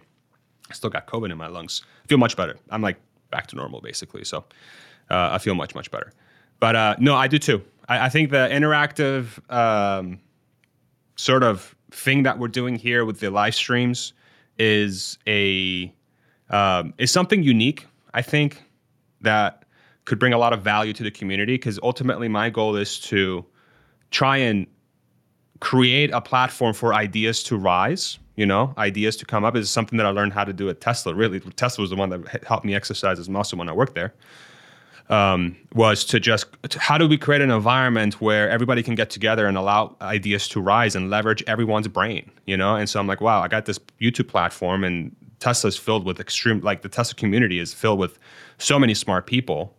[0.69, 1.83] I still got COVID in my lungs.
[2.03, 2.57] I feel much better.
[2.71, 2.97] I'm like
[3.31, 4.23] back to normal basically.
[4.23, 4.45] So
[5.09, 6.13] uh, I feel much much better.
[6.59, 7.63] But uh, no, I do too.
[7.89, 10.19] I, I think the interactive um,
[11.15, 14.13] sort of thing that we're doing here with the live streams
[14.57, 15.93] is a
[16.49, 17.87] um, is something unique.
[18.13, 18.63] I think
[19.21, 19.65] that
[20.05, 23.45] could bring a lot of value to the community because ultimately my goal is to
[24.09, 24.67] try and
[25.61, 29.97] create a platform for ideas to rise you know, ideas to come up is something
[29.97, 31.13] that I learned how to do at Tesla.
[31.13, 34.13] Really, Tesla was the one that helped me exercise as muscle when I worked there.
[35.09, 36.45] Um, was to just
[36.75, 40.61] how do we create an environment where everybody can get together and allow ideas to
[40.61, 42.75] rise and leverage everyone's brain, you know?
[42.75, 46.61] And so I'm like, wow, I got this YouTube platform and Tesla's filled with extreme,
[46.61, 48.17] like the Tesla community is filled with
[48.57, 49.75] so many smart people.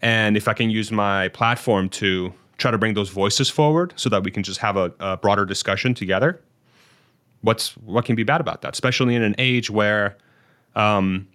[0.00, 4.08] And if I can use my platform to try to bring those voices forward so
[4.08, 6.40] that we can just have a, a broader discussion together,
[7.42, 8.72] what's what can be bad about that?
[8.72, 10.16] Especially in an age where
[10.74, 11.28] um,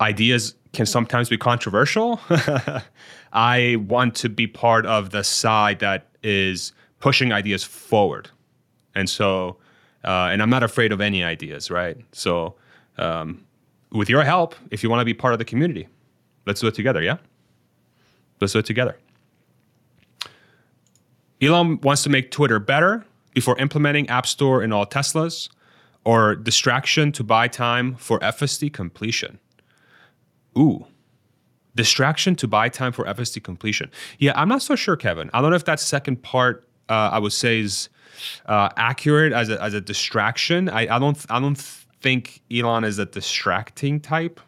[0.00, 2.20] ideas can sometimes be controversial.
[3.32, 8.30] I want to be part of the side that is pushing ideas forward,
[8.94, 9.56] and so
[10.04, 11.96] uh, and I'm not afraid of any ideas, right?
[12.12, 12.54] So
[12.98, 13.44] um,
[13.90, 15.88] with your help, if you want to be part of the community,
[16.46, 17.02] let's do it together.
[17.02, 17.16] Yeah,
[18.40, 18.96] let's do it together.
[21.40, 25.50] Elon wants to make Twitter better before implementing App Store in all Teslas,
[26.04, 29.38] or distraction to buy time for FSD completion.
[30.56, 30.86] Ooh.
[31.74, 33.90] Distraction to buy time for FSD completion.
[34.18, 35.28] Yeah, I'm not so sure, Kevin.
[35.34, 37.88] I don't know if that second part uh, I would say is
[38.46, 40.68] uh, accurate as a, as a distraction.
[40.68, 41.58] I, I don't I don't
[42.00, 44.40] think Elon is a distracting type.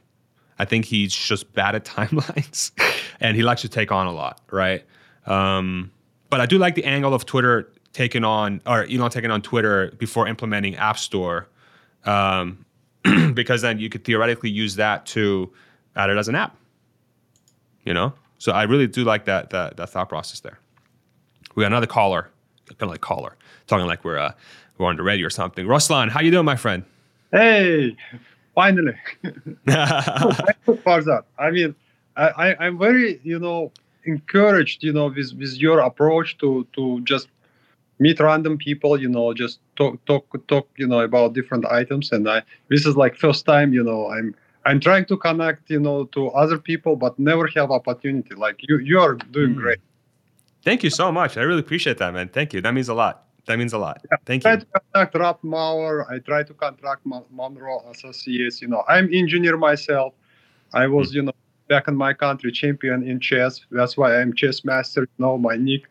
[0.59, 2.72] I think he's just bad at timelines,
[3.20, 4.85] and he likes to take on a lot, right?
[5.27, 5.90] Um,
[6.30, 9.92] but I do like the angle of Twitter taking on or Elon taking on Twitter
[9.98, 11.48] before implementing App Store,
[12.04, 12.64] um,
[13.34, 15.50] because then you could theoretically use that to
[15.96, 16.56] add it as an app.
[17.84, 20.58] You know, so I really do like that that, that thought process there.
[21.54, 22.28] We got another caller,
[22.68, 23.36] kind of like caller,
[23.66, 24.32] talking like we're uh,
[24.76, 25.66] we're on the radio or something.
[25.66, 26.84] Ruslan, how you doing, my friend?
[27.32, 27.96] Hey,
[28.54, 28.94] finally.
[29.22, 31.24] for that.
[31.38, 31.74] I mean,
[32.16, 33.72] I, I, I'm very, you know,
[34.09, 37.29] encouraged, you know, with, with your approach to to just
[37.99, 42.12] meet random people, you know, just talk talk talk, you know, about different items.
[42.12, 44.35] And I this is like first time, you know, I'm
[44.68, 48.35] I'm trying to connect, you know, to other people, but never have opportunity.
[48.35, 49.62] Like you, you are doing mm.
[49.62, 49.81] great.
[50.62, 51.37] Thank you so much.
[51.37, 52.29] I really appreciate that, man.
[52.29, 52.61] Thank you.
[52.61, 53.25] That means a lot.
[53.47, 54.05] That means a lot.
[54.11, 54.57] Yeah, Thank I you.
[54.57, 56.07] I try to contact Rob Maurer.
[56.12, 58.61] I try to contact Munro Associates.
[58.61, 60.12] You know, I'm engineer myself.
[60.75, 61.14] I was, mm.
[61.14, 61.38] you know,
[61.68, 63.61] back in my country champion in chess.
[63.70, 65.02] That's why I'm chess master.
[65.02, 65.83] You know, my nick.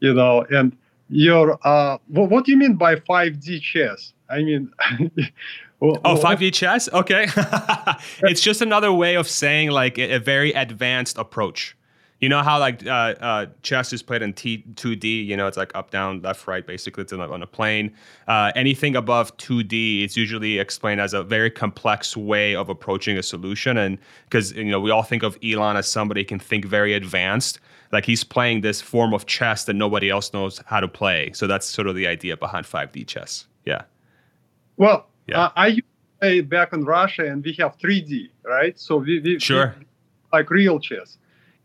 [0.00, 0.76] You know, and
[1.08, 4.12] your uh, what, what do you mean by 5D chess?
[4.30, 4.70] I mean,
[5.80, 6.88] Well, oh, 5D chess?
[6.92, 7.28] Okay.
[8.28, 11.76] it's just another way of saying like a, a very advanced approach.
[12.20, 15.22] You know how like uh, uh, chess is played in T two D.
[15.22, 16.66] You know, it's like up, down, left, right.
[16.66, 17.94] Basically, it's like on a plane.
[18.26, 23.16] Uh, anything above two D is usually explained as a very complex way of approaching
[23.16, 23.76] a solution.
[23.76, 27.60] And because you know we all think of Elon as somebody can think very advanced.
[27.92, 31.30] Like he's playing this form of chess that nobody else knows how to play.
[31.34, 33.46] So that's sort of the idea behind five D chess.
[33.64, 33.82] Yeah.
[34.76, 35.44] Well, yeah.
[35.44, 35.78] Uh, I
[36.20, 38.78] play back in Russia, and we have 3D, right?
[38.78, 39.86] So we, we sure we,
[40.32, 41.18] like real chess.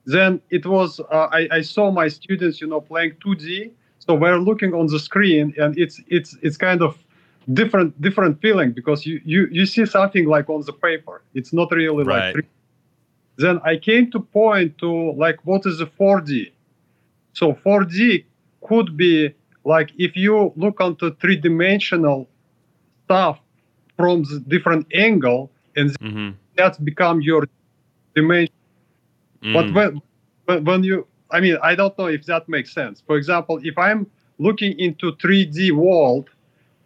[0.06, 3.72] Then it was uh, I, I saw my students, you know, playing 2D.
[4.00, 6.98] So we're looking on the screen, and it's it's it's kind of
[7.54, 11.22] different different feeling because you you you see something like on the paper.
[11.34, 12.36] It's not really right.
[12.36, 12.44] like.
[12.44, 12.48] 3D.
[13.38, 16.52] Then I came to point to like what is a 4D.
[17.34, 18.26] So 4D
[18.68, 22.28] could be like if you look onto three dimensional
[23.06, 23.39] stuff
[23.98, 26.30] from the different angle and mm-hmm.
[26.56, 27.48] that's become your
[28.16, 28.54] dimension
[29.44, 29.54] mm.
[29.54, 30.02] but when,
[30.46, 33.78] when when you i mean i don't know if that makes sense for example if
[33.78, 34.08] i'm
[34.40, 36.30] looking into 3d world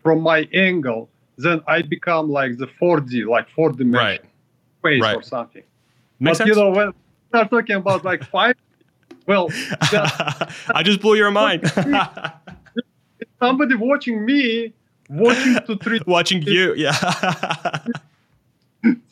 [0.03, 4.21] from my angle then i become like the 4d like four dimension right.
[4.79, 5.15] space right.
[5.15, 5.63] or something
[6.19, 6.55] makes but sense.
[6.57, 6.93] you know when
[7.33, 8.55] we're talking about like five
[9.27, 9.49] well
[10.73, 11.71] i just blew your mind
[13.39, 14.73] somebody watching me
[15.09, 16.93] watching to treat watching you yeah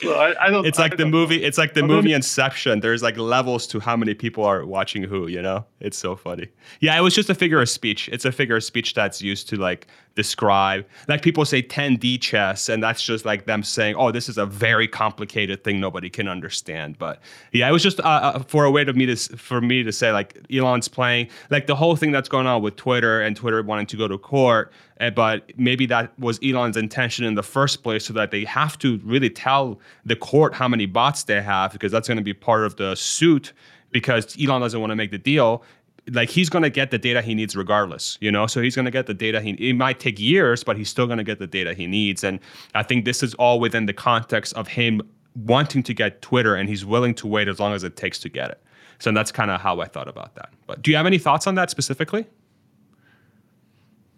[0.02, 2.80] so I, I, don't it's like I the movie it's like the movie inception.
[2.80, 5.64] There's like levels to how many people are watching who you know?
[5.80, 6.48] It's so funny.
[6.80, 8.08] Yeah it was just a figure of speech.
[8.10, 12.68] It's a figure of speech that's used to like describe like people say 10d chess
[12.70, 16.28] and that's just like them saying oh this is a very complicated thing nobody can
[16.28, 16.98] understand.
[16.98, 17.20] But
[17.52, 19.92] yeah it was just uh, uh, for a way to me to for me to
[19.92, 23.62] say like elon's playing like the whole thing that's going on with twitter and twitter
[23.62, 27.82] wanting to go to court Eh, but maybe that was elon's intention in the first
[27.82, 31.72] place so that they have to really tell the court how many bots they have
[31.72, 33.52] because that's going to be part of the suit
[33.90, 35.62] because elon doesn't want to make the deal.
[36.10, 38.46] Like he's going to get the data he needs regardless you know?
[38.46, 41.06] So he's going to get the data he it might take years but he's still
[41.06, 42.24] going to get the data he needs.
[42.24, 42.40] And
[42.74, 45.02] i think this is all within the context of him
[45.34, 48.30] wanting to get twitter and he's willing to wait as long as it takes to
[48.30, 48.62] get it.
[48.98, 50.50] So that's kind of how i thought about that.
[50.66, 52.26] But do you have any thoughts on that specifically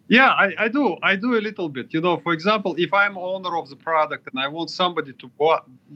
[0.08, 3.16] yeah I, I do i do a little bit you know for example if i'm
[3.16, 5.30] owner of the product and i want somebody to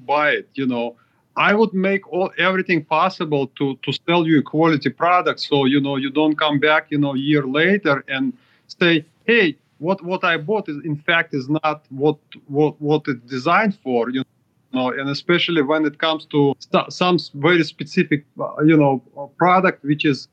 [0.07, 0.97] buy, it you know
[1.37, 5.41] I would make all everything possible to to sell you a quality product.
[5.41, 8.33] So you know you don't come back you know a year later and
[8.67, 13.25] say, hey, what what I bought is in fact is not what what what it's
[13.31, 14.11] designed for.
[14.11, 14.25] You
[14.73, 16.55] know, and especially when it comes to
[16.89, 19.03] some very specific uh, you know
[19.39, 20.29] product which is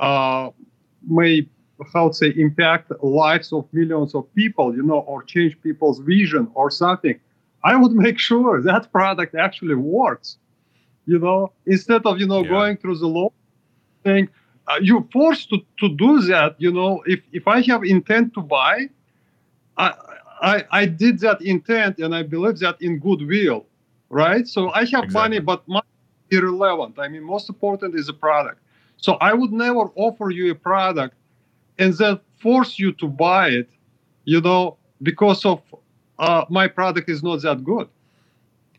[0.00, 0.50] uh,
[1.08, 1.46] may
[1.92, 4.74] how to say impact lives of millions of people.
[4.74, 7.18] You know, or change people's vision or something.
[7.64, 10.38] I would make sure that product actually works
[11.06, 12.48] you know, instead of, you know, yeah.
[12.48, 13.30] going through the law
[14.04, 14.28] saying,
[14.68, 18.40] uh, you're forced to, to do that, you know, if, if I have intent to
[18.40, 18.88] buy,
[19.76, 19.92] I,
[20.40, 23.66] I, I did that intent and I believe that in goodwill,
[24.08, 24.46] right?
[24.46, 25.14] So I have exactly.
[25.14, 25.86] money, but money
[26.30, 26.98] is irrelevant.
[26.98, 28.60] I mean, most important is the product.
[28.96, 31.16] So I would never offer you a product
[31.82, 33.70] and then force you to buy it,
[34.24, 35.60] you know, because of
[36.18, 37.88] uh, my product is not that good.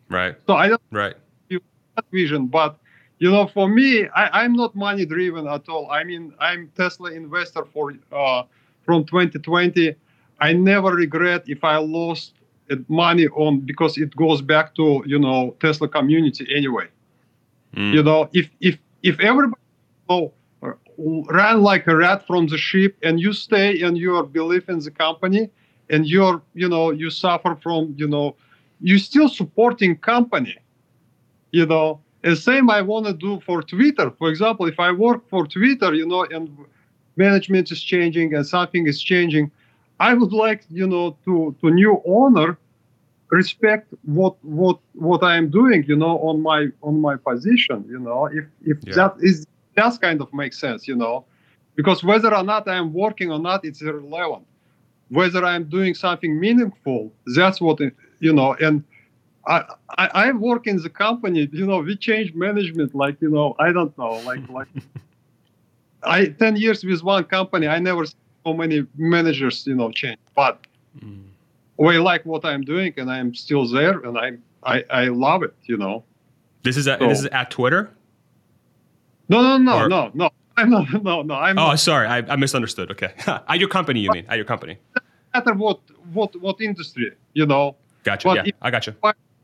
[0.09, 0.35] Right.
[0.47, 1.15] So I don't Right.
[1.49, 2.77] that vision, but
[3.19, 5.89] you know, for me, I, I'm not money driven at all.
[5.91, 8.43] I mean, I'm Tesla investor for uh,
[8.85, 9.95] from 2020.
[10.39, 12.33] I never regret if I lost
[12.87, 16.87] money on because it goes back to you know Tesla community anyway.
[17.75, 17.93] Mm.
[17.93, 19.61] You know, if if if everybody
[21.29, 24.91] ran like a rat from the ship and you stay and you believe in the
[24.91, 25.49] company
[25.89, 28.35] and you're you know you suffer from you know
[28.81, 30.57] you're still supporting company
[31.51, 31.99] you know.
[32.25, 34.09] And same i want to do for twitter.
[34.19, 36.49] For example if i work for twitter you know and
[37.17, 39.51] management is changing and something is changing
[39.99, 42.57] i would like you know to to new owner
[43.31, 47.99] respect what what what i am doing you know on my on my position you
[47.99, 48.25] know.
[48.27, 48.93] If if Yeah.
[48.97, 51.25] that is that kind of makes sense you know
[51.75, 54.45] because whether or not i'm working or not it's irrelevant
[55.09, 58.83] whether i'm doing something meaningful that's what it, you know and
[59.45, 59.57] I,
[59.97, 63.71] I I work in the company you know we change management like you know i
[63.77, 64.67] don't know like like
[66.03, 70.55] i 10 years with one company i never so many managers you know change but
[71.03, 71.23] Mm.
[71.77, 74.27] we like what i'm doing and i'm still there and i
[74.73, 76.03] i, I love it you know
[76.61, 77.89] This is at, So- this is at Twitter.
[79.41, 82.17] No no no Or- no no i'm not no no i'm Oh, not sorry, I,
[82.33, 82.87] I misunderstood.
[82.91, 83.11] Okay,
[83.51, 84.25] at your company, you mean?
[84.31, 84.77] At your company.
[85.33, 85.79] matter what
[86.17, 87.65] what what industry you know
[88.03, 88.27] Gotcha.
[88.27, 88.91] But yeah, I gotcha.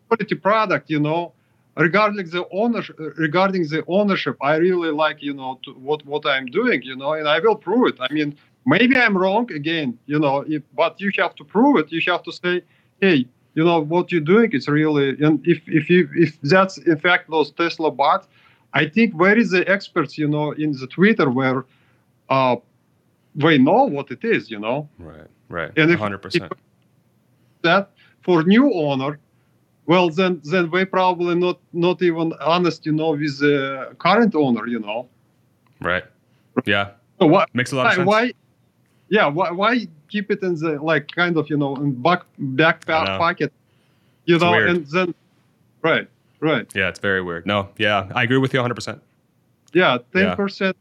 [0.09, 1.31] quality product, you know,
[1.77, 6.45] regarding the ownership, regarding the ownership, I really like, you know, to, what what I'm
[6.59, 7.97] doing, you know, and I will prove it.
[8.01, 11.85] I mean, maybe I'm wrong again, you know, if, but you have to prove it.
[11.91, 12.61] You have to say,
[13.01, 13.25] hey,
[13.55, 17.29] you know, what you're doing is really, and if if you if that's in fact
[17.29, 18.27] those Tesla bots,
[18.73, 21.65] I think where is the experts, you know, in the Twitter where,
[22.29, 22.57] uh,
[23.35, 25.27] they know what it is, you know Right.
[25.49, 25.71] Right.
[25.77, 26.51] And if- hundred percent.
[27.61, 29.19] that for new owner
[29.85, 34.65] well then then they probably not not even honest you know with the current owner
[34.67, 35.07] you know
[35.81, 36.05] Right.
[36.65, 36.91] Yeah.
[37.19, 38.07] so why Makes a lot of sense.
[38.07, 38.31] why
[39.09, 42.87] yeah why, why keep it in the like kind of you know in back back
[42.87, 43.17] know.
[43.17, 43.51] pocket
[44.25, 44.69] you know weird.
[44.69, 45.13] and then
[45.81, 46.07] right
[46.39, 47.45] right Yeah, it's very weird.
[47.45, 48.75] No, yeah, I agree with you 100.
[48.75, 49.01] percent
[49.73, 50.75] yeah 10 percent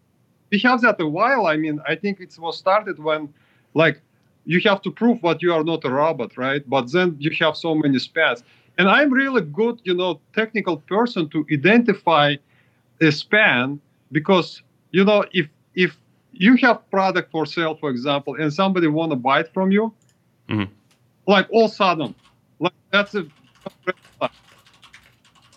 [0.51, 3.29] we have that a while i mean i think it was started when
[3.75, 4.01] like
[4.47, 7.55] you have to prove what you are not a robot right but then you have
[7.55, 8.43] so many spans
[8.79, 12.35] and i'm really good you know technical person to identify
[13.03, 13.79] a span
[14.11, 15.91] because you know if if
[16.33, 19.93] you have product for sale for example and somebody want to buy it from you
[20.49, 20.69] Mhm.
[21.27, 22.15] like all sudden
[22.59, 23.27] like that's a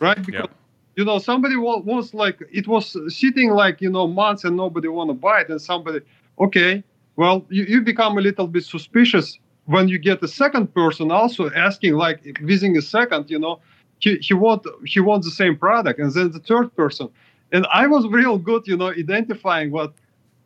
[0.02, 0.26] right?
[0.26, 0.50] Because
[0.96, 4.88] you know somebody wa- was like it was sitting like you know months and nobody
[4.88, 6.00] want to buy it and somebody
[6.40, 6.84] okay
[7.16, 11.50] well you, you become a little bit suspicious when you get a second person also
[11.52, 13.60] asking like within a second you know
[14.00, 17.08] he, he want he wants the same product and then the third person.
[17.54, 19.94] And i was real good you know identifying what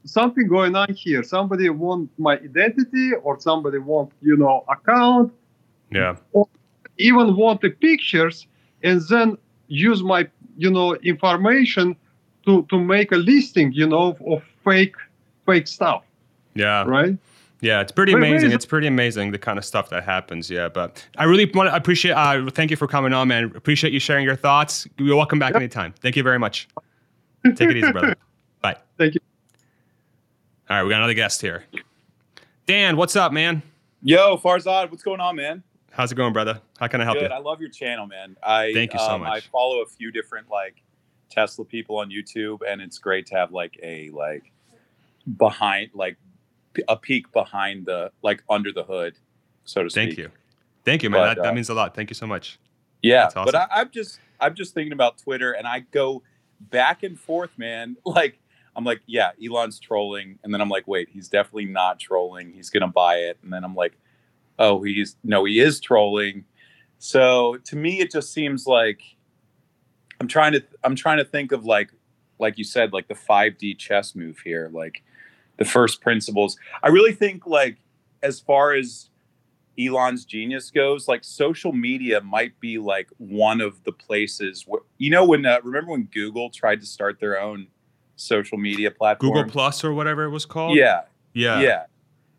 [0.03, 1.23] something going on here.
[1.23, 5.33] Somebody want my identity or somebody want you know account.
[5.91, 6.15] Yeah.
[6.33, 6.47] or
[6.97, 8.47] even want the pictures
[8.83, 11.95] and then use my you know information
[12.45, 14.95] to to make a listing you know of, of fake
[15.45, 16.03] fake stuff
[16.53, 16.83] Yeah.
[16.85, 17.17] right
[17.61, 18.51] Yeah, it's pretty Wait, wait, amazing.
[18.51, 20.49] It's pretty amazing the kind of stuff that happens.
[20.51, 22.11] Yeah, but I really want to appreciate.
[22.13, 23.45] Uh, thank you for coming on, man.
[23.55, 24.87] Appreciate you sharing your thoughts.
[24.99, 25.61] You're welcome back Yep.
[25.61, 25.93] anytime.
[26.01, 26.67] Thank you very much.
[27.55, 28.15] Take it easy, brother.
[28.61, 28.75] Bye.
[28.97, 29.21] thank you
[30.69, 31.63] All right, we got another guest here.
[32.67, 33.61] Dan, what's up, man?
[34.03, 35.63] Yo, Farzad, what's going on, man?
[35.95, 36.59] How's it going, brother?
[36.77, 37.31] How can I help Good.
[37.31, 37.35] you?
[37.37, 38.35] I love your channel, man.
[38.43, 40.83] I Thank you so um, I follow a few different like
[41.29, 44.51] Tesla people on YouTube, and it's great to have like a like
[45.37, 46.17] behind like
[46.89, 49.15] a peek behind the like under the hood,
[49.63, 50.09] so to speak.
[50.09, 50.31] Thank you.
[50.83, 51.21] Thank you, man.
[51.21, 51.95] But, that, that uh, means a lot.
[51.95, 52.59] Thank you so much.
[53.01, 53.69] Yeah, That's but awesome.
[53.71, 56.23] I, I'm just I'm just thinking about Twitter, and I go
[56.59, 57.95] back and forth, man.
[58.05, 58.37] Like
[58.75, 62.51] I'm like, yeah, Elon's trolling, and then I'm like, wait, he's definitely not trolling.
[62.51, 63.97] He's gonna buy it, and then I'm like,
[64.59, 66.45] oh, he's no, he is trolling.
[66.99, 69.01] So to me, it just seems like
[70.19, 71.91] I'm trying to I'm trying to think of like
[72.39, 75.03] like you said, like the 5D chess move here, like
[75.57, 76.57] the first principles.
[76.83, 77.77] I really think like
[78.21, 79.09] as far as
[79.79, 85.09] Elon's genius goes, like social media might be like one of the places where you
[85.09, 87.67] know when uh, remember when Google tried to start their own
[88.15, 89.33] social media platform?
[89.33, 90.77] Google Plus or whatever it was called.
[90.77, 91.01] Yeah,
[91.33, 91.59] Yeah.
[91.59, 91.85] yeah,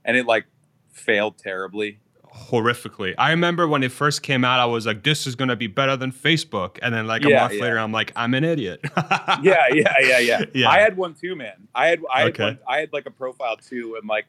[0.04, 0.46] and it like
[0.92, 2.00] failed terribly.
[2.36, 3.14] Horrifically.
[3.18, 5.66] I remember when it first came out, I was like, this is going to be
[5.66, 6.78] better than Facebook.
[6.82, 7.62] And then, like, a Yeah, month yeah.
[7.62, 8.80] later, I'm like, I'm an idiot.
[8.96, 10.68] yeah, yeah, yeah, yeah, Yeah.
[10.68, 11.68] I had one too, man.
[11.74, 12.42] I had I had Okay.
[12.44, 14.26] one, I had like a profile too, and like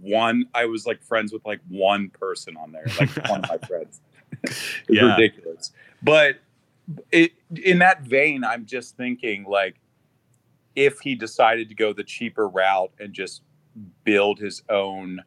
[0.00, 0.44] one.
[0.54, 4.00] I was like friends with like one person on there, like one of my friends.
[4.42, 5.16] it's Yeah.
[5.16, 5.72] ridiculous.
[6.02, 6.36] But
[7.10, 7.32] it,
[7.64, 9.76] in that vein, I'm just thinking like
[10.76, 13.42] if he decided to go the cheaper route and just
[14.04, 15.22] build his own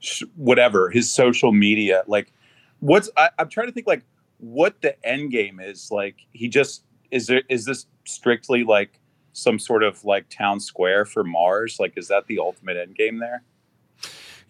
[0.00, 2.32] sh- whatever his social media like
[2.80, 4.04] what's I, i'm trying to think like
[4.38, 8.98] what the end game is like he just is there is this strictly like
[9.32, 13.18] some sort of like town square for mars like is that the ultimate end game
[13.18, 13.42] there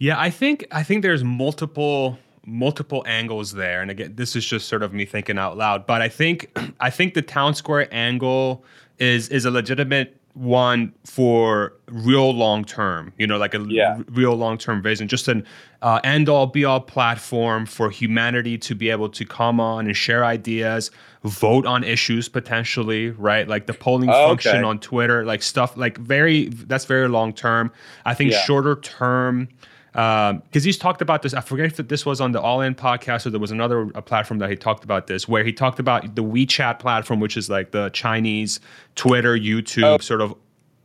[0.01, 4.67] Yeah, I think I think there's multiple multiple angles there, and again, this is just
[4.67, 5.85] sort of me thinking out loud.
[5.85, 6.49] But I think
[6.79, 8.65] I think the town square angle
[8.97, 13.11] is is a legitimate one for real long term.
[13.17, 13.95] You know, like a Yeah.
[13.97, 15.45] r- real long term vision, just an
[15.81, 19.97] uh, end all be all platform for humanity to be able to come on and
[19.97, 20.91] share ideas,
[21.23, 23.47] vote on issues potentially, right?
[23.47, 24.63] Like the polling Oh, function okay.
[24.63, 27.71] on Twitter, like stuff like very that's very long term.
[28.05, 28.41] I think Yeah.
[28.43, 29.49] shorter term
[29.93, 31.33] because he's talked about this.
[31.33, 34.01] I forget if this was on the All In podcast or there was another uh
[34.01, 37.49] platform that he talked about this, where he talked about the WeChat platform, which is
[37.49, 38.59] like the Chinese
[38.95, 39.97] Twitter, YouTube, Oh.
[39.97, 40.33] sort of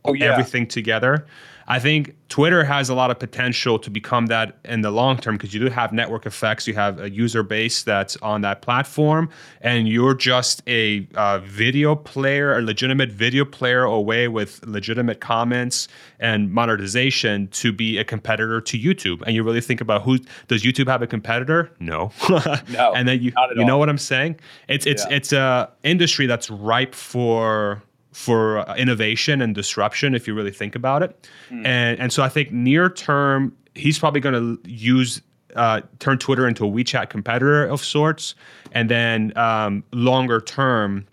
[0.05, 0.31] Oh, yeah.
[0.31, 1.25] everything together.
[1.69, 5.35] I think Twitter has a lot of potential to become that in the long term
[5.35, 6.65] because you do have network effects.
[6.67, 9.29] You have a user base that's on that platform,
[9.61, 15.87] and you're just a uh, video player, a legitimate video player away with legitimate comments
[16.19, 19.21] and monetization to be a competitor to YouTube.
[19.25, 21.71] And you really think about who does YouTube have a competitor?
[21.79, 22.11] No,
[22.69, 24.39] No, and then you you know what I'm saying?
[24.69, 25.15] It's it's Yeah.
[25.15, 27.83] it's a industry that's ripe for
[28.17, 31.29] for uh, innovation and disruption if you really think about it.
[31.49, 31.65] Hmm.
[31.65, 35.21] And and so I think near term he's probably going to use
[35.55, 38.33] uh, turn Twitter into a WeChat competitor of sorts,
[38.71, 41.07] and then um, longer term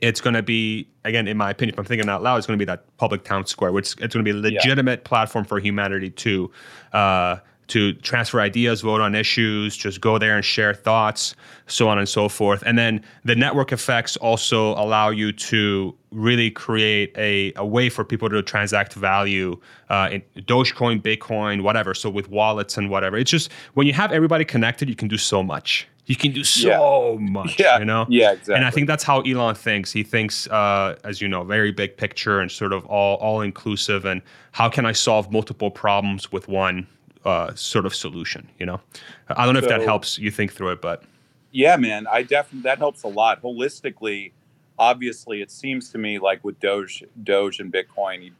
[0.00, 2.56] it's going to be again in my opinion if i'm thinking out loud it's going
[2.56, 5.58] to be that public town square which it's going to be a legitimate platform for
[5.58, 6.48] humanity to
[6.92, 7.36] uh,
[7.68, 11.34] to transfer ideas vote on issues just go there and share thoughts
[11.70, 12.62] so on and so forth.
[12.66, 18.04] And then the network effects also allow you to really create a, a way for
[18.04, 19.60] people to transact value
[19.90, 23.16] uh, in dogecoin bitcoin whatever so with wallets and whatever.
[23.16, 25.86] It's just when you have everybody connected you can do so much.
[26.06, 27.78] You can do so much yeah.
[27.78, 28.06] you know?
[28.08, 28.54] Yeah exactly.
[28.54, 29.92] And I think that's how Elon thinks.
[29.92, 34.06] He thinks, uh, as you know, very big picture and sort of all all inclusive.
[34.06, 36.86] And how can I solve multiple problems with one
[37.24, 38.48] uh, sort of solution?
[38.58, 38.80] You know,
[39.28, 41.04] I don't know if that helps you think through it, but
[41.50, 43.42] Yeah, man, I definitely that helps a lot.
[43.42, 44.32] Holistically,
[44.78, 48.32] obviously, it seems to me like with Doge, Doge and Bitcoin, you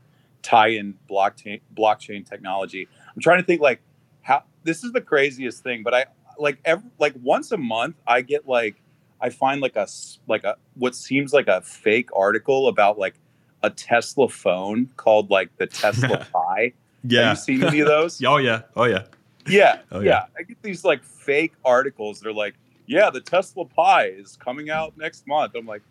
[0.43, 2.89] tie in blockchain blockchain technology.
[3.14, 3.81] I'm trying to think like
[4.22, 6.07] how this is the craziest thing, but I
[6.39, 8.81] like every like once a month I get like
[9.20, 9.87] I find like a
[10.26, 13.14] like a what seems like a fake article about like
[13.62, 16.72] a Tesla phone called like the Tesla Pi.
[17.03, 18.23] Have you seen any of those?
[18.27, 19.05] oh yeah, oh yeah,
[19.47, 20.05] Yeah, Oh, yeah.
[20.11, 20.25] yeah.
[20.39, 22.21] I get these like fake articles.
[22.21, 22.55] They're like,
[22.87, 25.83] "Yeah, the Tesla Pi is coming out next month." I'm like,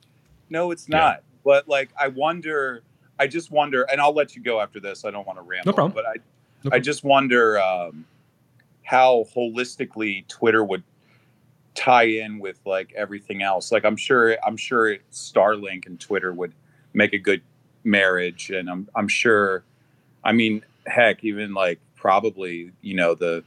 [0.50, 0.98] "No, it's Yeah.
[0.98, 2.84] not." But like, I wonder.
[3.20, 5.04] I just wonder, and I'll let you go after this.
[5.06, 5.72] I don't want to ramble.
[5.72, 5.94] No problem.
[5.96, 6.16] But I,
[6.64, 8.06] No I just wonder um,
[8.84, 10.84] how holistically Twitter would
[11.74, 13.72] tie in with like everything else.
[13.72, 16.54] Like, I'm sure, I'm sure Starlink and Twitter would
[16.94, 17.42] make a good
[17.84, 19.64] marriage, and I'm, I'm sure.
[20.24, 23.44] I mean, heck, even like probably, you know, the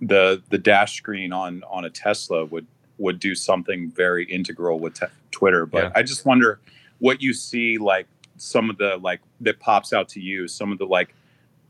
[0.00, 2.66] the the dash screen on on a Tesla would
[2.98, 5.66] would do something very integral with te- Twitter.
[5.66, 5.92] But Yeah.
[5.94, 6.60] I just wonder
[6.98, 8.06] what you see like
[8.36, 11.14] some of the like that pops out to you, some of the like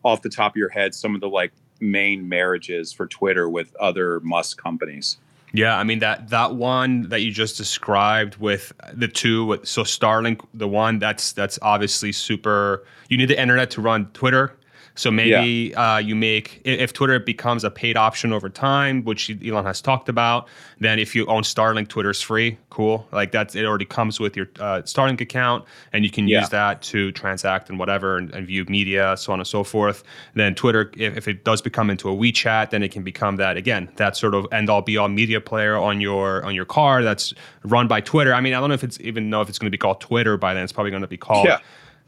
[0.03, 3.75] off the top of your head, some of the like main marriages for Twitter with
[3.77, 5.17] other Musk companies.
[5.53, 5.77] yeah.
[5.79, 9.45] I mean that that one that you just described with the two.
[9.45, 12.85] With, so Starlink, the one that's that's obviously super.
[13.09, 14.55] You need the internet to run Twitter.
[14.95, 19.65] So maybe uh, you make if Twitter becomes a paid option over time, which Elon
[19.65, 20.49] has talked about.
[20.81, 22.59] Then if you own Starlink, Twitter's free.
[22.69, 26.41] Cool, like that's it already comes with your uh, Starlink account, and you can Yeah.
[26.41, 30.03] use that to transact and whatever and, and view media, so on and so forth.
[30.35, 33.57] Then Twitter, if, if it does become into a WeChat, then it can become that
[33.57, 37.03] again, that sort of end all be all media player on your on your car
[37.03, 37.35] that's
[37.65, 38.33] run by Twitter.
[38.35, 40.01] I mean, I don't know if it's even know if it's going to be called
[40.01, 40.65] Twitter by then.
[40.65, 41.47] It's probably going to be called.
[41.47, 41.59] Yeah.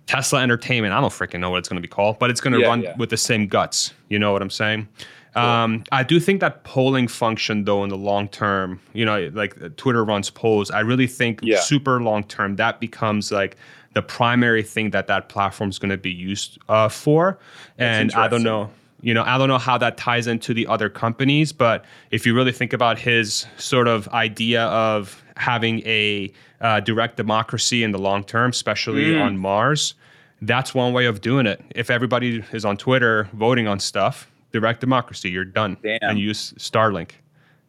[0.07, 0.93] Tesla Entertainment.
[0.93, 2.67] I don't freaking know what it's going to be called, but it's going to Yeah,
[2.69, 2.97] run yeah.
[2.97, 3.93] with the same guts.
[4.09, 4.89] You know what I'm saying?
[5.35, 9.61] Um, I do think that polling function, though, in the long term, you know, like
[9.61, 10.71] uh, Twitter runs polls.
[10.71, 11.59] I really think Yeah.
[11.59, 13.57] super long term that becomes like
[13.95, 17.39] the primary thing that that platform is going to be used uh, for.
[17.79, 18.71] And I don't know.
[19.01, 22.35] You know, I don't know how that ties into the other companies, but if you
[22.35, 27.99] really think about his sort of idea of having a uh, direct democracy in the
[27.99, 29.23] long term, especially Mm.
[29.25, 29.95] on Mars,
[30.43, 31.61] that's one way of doing it.
[31.75, 35.77] If everybody is on Twitter voting on stuff, direct democracy, you're done.
[35.83, 35.99] Damn.
[36.03, 37.13] And use Starlink.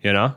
[0.02, 0.36] You know?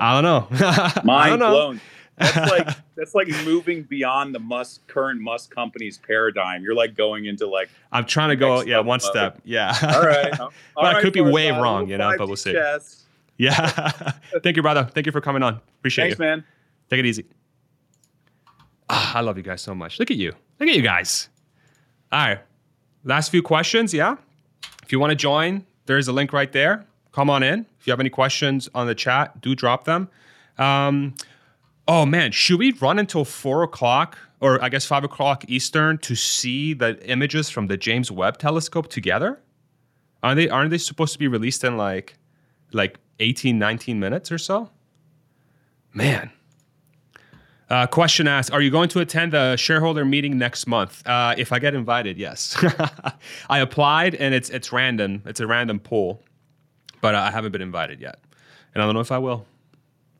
[0.00, 0.46] I don't know.
[1.04, 1.50] Mind don't know.
[1.50, 1.80] blown.
[2.18, 6.62] That's like that's like moving beyond the Musk current Musk company's paradigm.
[6.62, 9.40] You're like going into like, I'm trying to go, yeah, one step.
[9.44, 9.76] Yeah.
[9.82, 12.52] all right, all But I could be way wrong, you know, but we'll see.
[12.52, 13.05] chess.
[13.38, 13.68] Yeah.
[14.42, 14.84] Thank you, brother.
[14.84, 15.60] Thank you for coming on.
[15.78, 16.08] Appreciate it.
[16.08, 16.24] Thanks, you.
[16.24, 16.44] man.
[16.90, 17.26] Take it easy.
[18.88, 19.98] Ah, I love you guys so much.
[19.98, 20.32] Look at you.
[20.60, 21.28] Look at you guys.
[22.12, 22.38] All right.
[23.04, 23.92] Last few questions.
[23.92, 24.16] Yeah.
[24.82, 26.86] If you want to join, there's a link right there.
[27.12, 27.66] Come on in.
[27.80, 30.08] If you have any questions on the chat, do drop them.
[30.58, 31.14] Um,
[31.88, 32.30] oh, man.
[32.32, 37.02] Should we run until four o'clock or I guess five o'clock Eastern to see the
[37.08, 39.40] images from the James Webb telescope together?
[40.22, 42.16] Aren't they, aren't they supposed to be released in like,
[42.72, 44.70] like 18, 19 minutes or so?
[45.92, 46.30] Man.
[47.68, 51.04] Uh, question asked: Are you going to attend the shareholder meeting next month?
[51.06, 52.56] Uh, if I get invited, yes.
[53.50, 55.22] I applied, and it's it's random.
[55.26, 56.22] It's a random pool,
[57.00, 58.20] but I haven't been invited yet,
[58.72, 59.46] and I don't know if I will.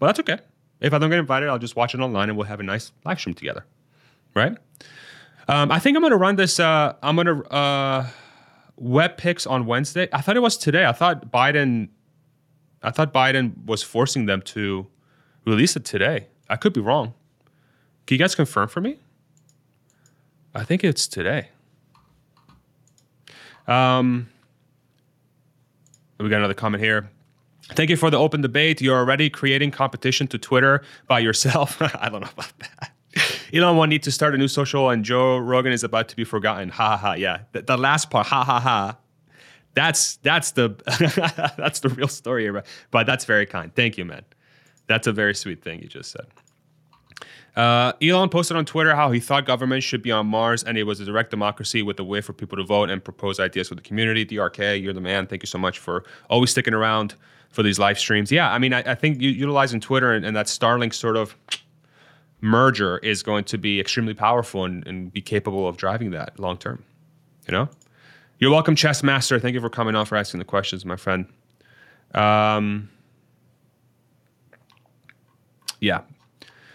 [0.01, 0.39] But that's okay.
[0.81, 2.91] If I don't get invited, I'll just watch it online, and we'll have a nice
[3.05, 3.65] live stream together,
[4.35, 4.57] right?
[5.49, 6.59] Um, I think I'm gonna run this.
[6.59, 8.09] Uh, I'm gonna uh,
[8.77, 10.09] web picks on Wednesday.
[10.13, 10.85] I thought it was today.
[10.85, 11.91] I thought Biden.
[12.87, 14.87] I thought Biden was forcing them to
[15.45, 16.29] release it today.
[16.49, 17.15] I could be wrong.
[18.07, 19.01] Can you guys confirm for me?
[20.55, 21.49] I think it's today.
[23.67, 24.29] Um,
[26.19, 27.11] we got another comment here.
[27.71, 28.81] Thank you for the open debate.
[28.81, 31.83] You're already creating competition to Twitter by yourself.
[32.01, 32.93] I don't know about that.
[33.53, 36.23] Elon will need to start a new social, and Joe Rogan is about to be
[36.23, 36.69] forgotten.
[36.69, 37.13] Ha ha ha.
[37.15, 38.29] Yeah, the, the last part.
[38.29, 38.97] Ha ha ha.
[39.77, 40.69] That's that's the
[41.59, 42.65] that's the real story here.
[42.91, 43.73] But that's very kind.
[43.75, 44.25] Thank you, man.
[44.87, 46.27] That's a very sweet thing you just said.
[47.55, 50.85] Uh, Elon posted on Twitter how he thought government should be on Mars and it
[50.85, 53.75] was a direct democracy with a way for people to vote and propose ideas for
[53.75, 54.25] the community.
[54.25, 55.27] DRK, you're the man.
[55.27, 57.15] Thank you so much for always sticking around
[57.51, 58.33] for these live streams.
[58.33, 61.37] Yeah, I mean, I, I think utilizing Twitter and, and that Starlink sort of
[62.41, 66.57] merger is going to be extremely powerful and, and be capable of driving that long
[66.57, 66.83] term.
[67.47, 67.69] You know?
[68.39, 69.41] You're welcome, Chess Master.
[69.41, 71.27] Thank you for coming on for asking the questions, my friend.
[72.15, 72.91] Um,
[75.81, 76.03] yeah.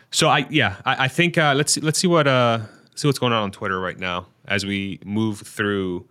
[0.10, 2.60] So I yeah I, I think uh, let's see, let's see what uh
[2.96, 6.08] see what's going on on Twitter right now as we move through.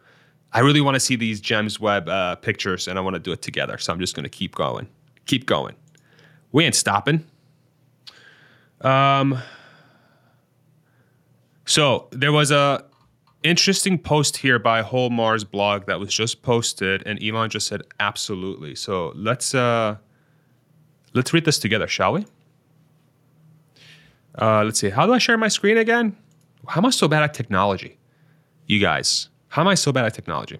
[0.53, 3.33] I really want to see these James Webb uh, pictures and I want to do
[3.33, 3.77] it together.
[3.79, 4.89] So I'm just going to keep going,
[5.27, 5.75] keep going.
[6.53, 7.25] We ain't stopping.
[8.83, 9.41] Um.
[11.67, 12.85] So there was a
[13.43, 17.83] interesting post here by Whole Mars blog that was just posted, and Elon just said
[17.99, 18.75] absolutely.
[18.75, 19.97] So let's uh
[21.15, 22.27] let's read this together, shall we?
[24.39, 24.91] Uh, let's see.
[24.91, 26.17] How do I share my screen again?
[26.67, 27.99] How am I so bad at technology?
[28.67, 30.59] You guys, how am I so bad at technology?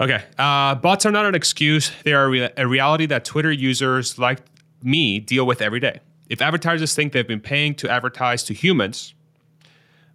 [0.00, 0.22] Okay.
[0.38, 1.90] Uh, bots are not an excuse.
[2.04, 4.40] They are a, rea- a reality that Twitter users like
[4.82, 6.00] me deal with every day.
[6.28, 9.14] If advertisers think they've been paying to advertise to humans,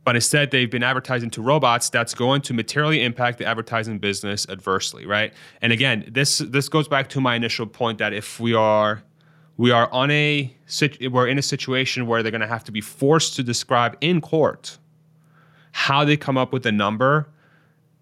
[0.04, 4.48] but instead they've been advertising to robots, that's going to materially impact the advertising business
[4.50, 5.34] adversely, right?
[5.62, 9.04] And again, this this goes back to my initial point that if we are
[9.58, 10.54] we are on a
[11.10, 14.22] we're in a situation where they're going to have to be forced to describe in
[14.22, 14.78] court
[15.72, 17.30] how they come up with a number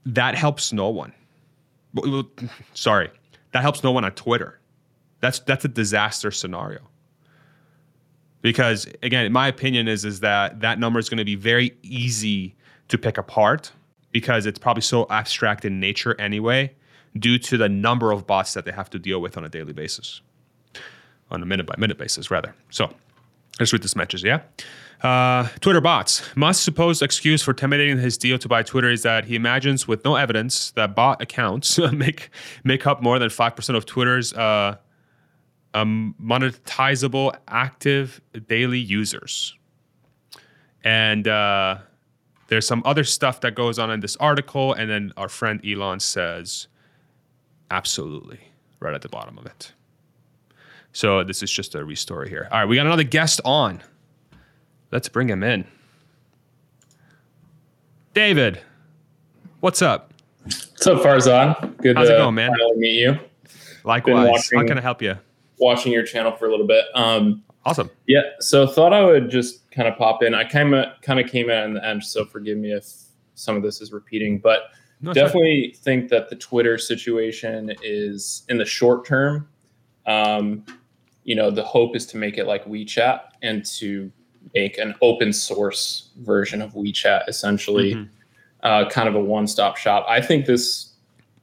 [0.06, 1.14] that helps no one.
[2.74, 3.10] Sorry
[3.52, 4.60] that helps no one on twitter.
[5.20, 6.80] That's that's a disaster scenario
[8.42, 12.56] because again my opinion is is that that number is going to be very easy
[12.88, 13.72] to pick apart
[14.12, 16.74] because it's probably so abstract in nature anyway
[17.18, 19.74] due to the number of bots that they have to deal with on a daily
[19.74, 20.22] basis
[21.32, 22.54] on a minute by minute basis, rather.
[22.70, 22.94] So
[23.60, 24.42] let's read this message, yeah?
[25.02, 26.24] Uh, Twitter bots.
[26.36, 30.06] Musk's supposed excuse for terminating his deal to buy Twitter is that he imagines, with
[30.06, 32.30] no evidence, that bot accounts make
[32.64, 34.78] make up more than five percent of Twitter's uh,
[35.74, 39.56] um, monetizable active daily users.
[40.84, 41.78] And uh,
[42.48, 46.00] there's some other stuff that goes on in this article, and then our friend Elon
[46.00, 46.68] says,
[47.70, 48.40] absolutely,
[48.80, 49.72] right at the bottom of it.
[50.94, 52.48] So this is just a restory here.
[52.52, 53.82] All right, we got another guest on.
[54.92, 55.66] Let's bring him in.
[58.14, 58.60] David,
[59.62, 60.14] what's up?
[60.44, 61.78] What's up, Farzad?
[61.78, 62.50] Good How's to it going, man?
[62.50, 63.20] finally meet you.
[63.86, 64.50] Likewise.
[64.54, 65.16] How can I help you?
[65.62, 66.86] Watching your channel for a little bit.
[66.96, 67.90] Um, Awesome.
[68.08, 70.34] yeah, so thought I would just kind of pop in.
[70.34, 72.86] I kind of kind of came in in the end, so forgive me if
[73.36, 74.64] some of this is repeating, but
[75.02, 75.26] No, sorry.
[75.28, 79.48] definitely think that the Twitter situation is in the short term.
[80.08, 80.66] Um,
[81.24, 84.12] you know, the hope is to make it like WeChat and to
[84.56, 87.94] make an open source version of WeChat, essentially.
[87.94, 88.10] Mhm.
[88.64, 90.06] uh, kind of a one-stop shop.
[90.08, 90.94] I think this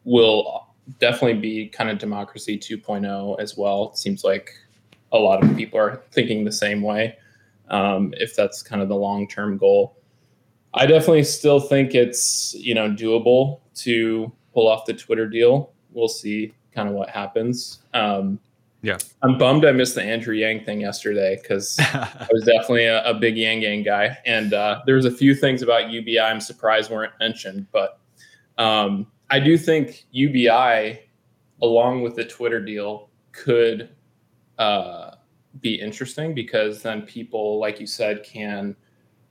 [0.04, 0.67] will
[0.98, 3.90] definitely be kind of democracy 2.0 as well.
[3.92, 4.52] It seems like
[5.12, 7.16] a lot of people are thinking the same way.
[7.68, 9.96] Um, if that's kind of the long-term goal,
[10.74, 15.72] I definitely still think it's you know doable to pull off the Twitter deal.
[15.92, 17.80] We'll see kind of what happens.
[17.94, 18.38] Um,
[18.82, 23.04] yeah, I'm bummed I missed the Andrew Yang thing yesterday because I was definitely a,
[23.04, 26.90] a, big Yang Yang guy, and uh, there's a few things about UBI I'm surprised
[26.90, 27.98] weren't mentioned, but
[28.56, 31.00] um, I do think UBI,
[31.62, 33.90] along with the Twitter deal, could
[34.58, 35.12] uh,
[35.60, 38.74] be interesting because then people, like you said, can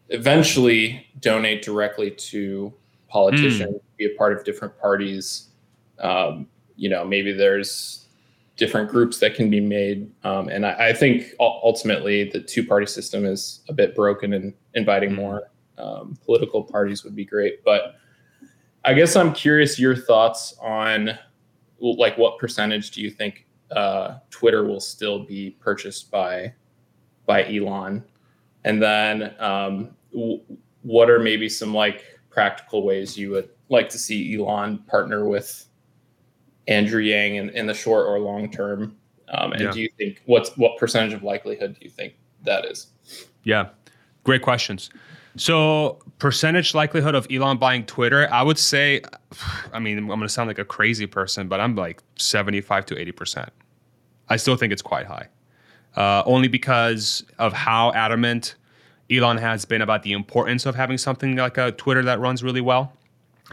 [0.10, 2.74] eventually donate directly to
[3.08, 3.82] politicians, mm.
[3.98, 5.50] be a part of different parties.
[6.00, 8.06] Um, you know, maybe there's
[8.56, 10.12] different groups that can be made.
[10.24, 14.54] Um, and I, I, think ultimately the two party system is a bit broken and
[14.74, 15.16] inviting mm.
[15.16, 17.64] more um, political parties would be great.
[17.64, 17.96] But
[18.88, 21.20] I guess I'm curious your thoughts on
[21.80, 26.54] like what percentage do you think uh, Twitter will still be purchased by
[27.26, 28.02] by Elon,
[28.64, 30.40] and then um, w-
[30.84, 35.68] what are maybe some like practical ways you would like to see Elon partner with
[36.70, 38.96] Andrew Yang in, in the short or long term?
[39.28, 39.72] Um, and yeah.
[39.72, 42.14] do you think what's what percentage of likelihood do you think
[42.44, 42.88] that is?
[43.44, 43.68] Yeah,
[44.24, 44.90] great questions.
[45.38, 49.02] So, percentage likelihood of Elon buying Twitter, I would say,
[49.72, 52.96] I mean, I'm going to sound like a crazy person, but I'm like 75 to
[52.96, 53.50] 80%.
[54.30, 55.28] I still think it's quite high,
[55.96, 58.56] uh, only because of how adamant
[59.12, 62.62] Elon has been about the importance of having something like a Twitter that runs really
[62.62, 62.94] well.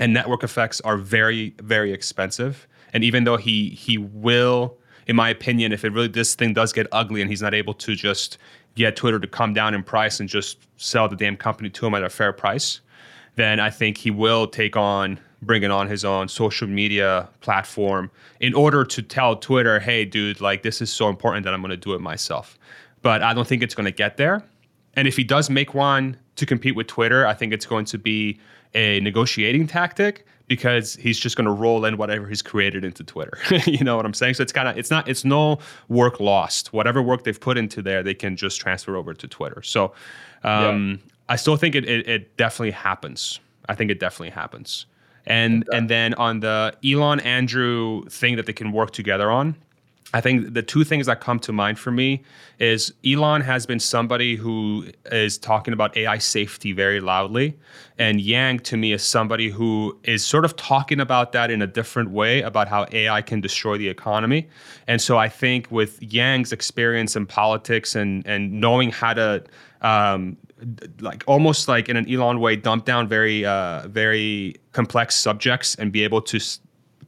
[0.01, 2.66] And network effects are very, very expensive.
[2.93, 4.76] And even though he he will,
[5.07, 7.74] in my opinion, if it really this thing does get ugly and he's not able
[7.74, 8.39] to just
[8.75, 11.95] get Twitter to come down in price and just sell the damn company to him
[11.95, 12.81] at a fair price,
[13.37, 18.11] then I think he will take on bringing on his own social media platform
[18.41, 21.70] in order to tell Twitter, hey, dude, like this is so important that I'm going
[21.70, 22.59] to do it myself.
[23.03, 24.43] But I don't think it's going to get there.
[24.95, 27.99] And if he does make one to compete with Twitter, I think it's going to
[27.99, 28.39] be
[28.75, 33.38] a negotiating tactic because he's just going to roll in whatever he's created into Twitter.
[33.66, 34.34] you know what I'm saying?
[34.34, 36.72] So it's kind of it's not it's no work lost.
[36.72, 39.62] Whatever work they've put into there, they can just transfer over to Twitter.
[39.62, 39.95] So
[40.42, 41.12] um, yeah.
[41.30, 43.40] I still think it, it, it definitely happens.
[43.68, 44.86] I think it definitely happens.
[45.26, 49.57] And and then on the Elon Andrew thing that they can work together on,
[50.14, 52.22] I think the two things that come to mind for me
[52.60, 57.58] is Elon has been somebody who is talking about AI safety very loudly.
[57.98, 61.66] And Yang to me is somebody who is sort of talking about that in a
[61.66, 64.48] different way about how AI can destroy the economy.
[64.86, 69.42] And so I think with Yang's experience in politics and and knowing how to
[69.82, 70.36] um,
[71.00, 75.90] like almost like in an Elon way, dump down very uh, very complex subjects and
[75.90, 76.38] be able to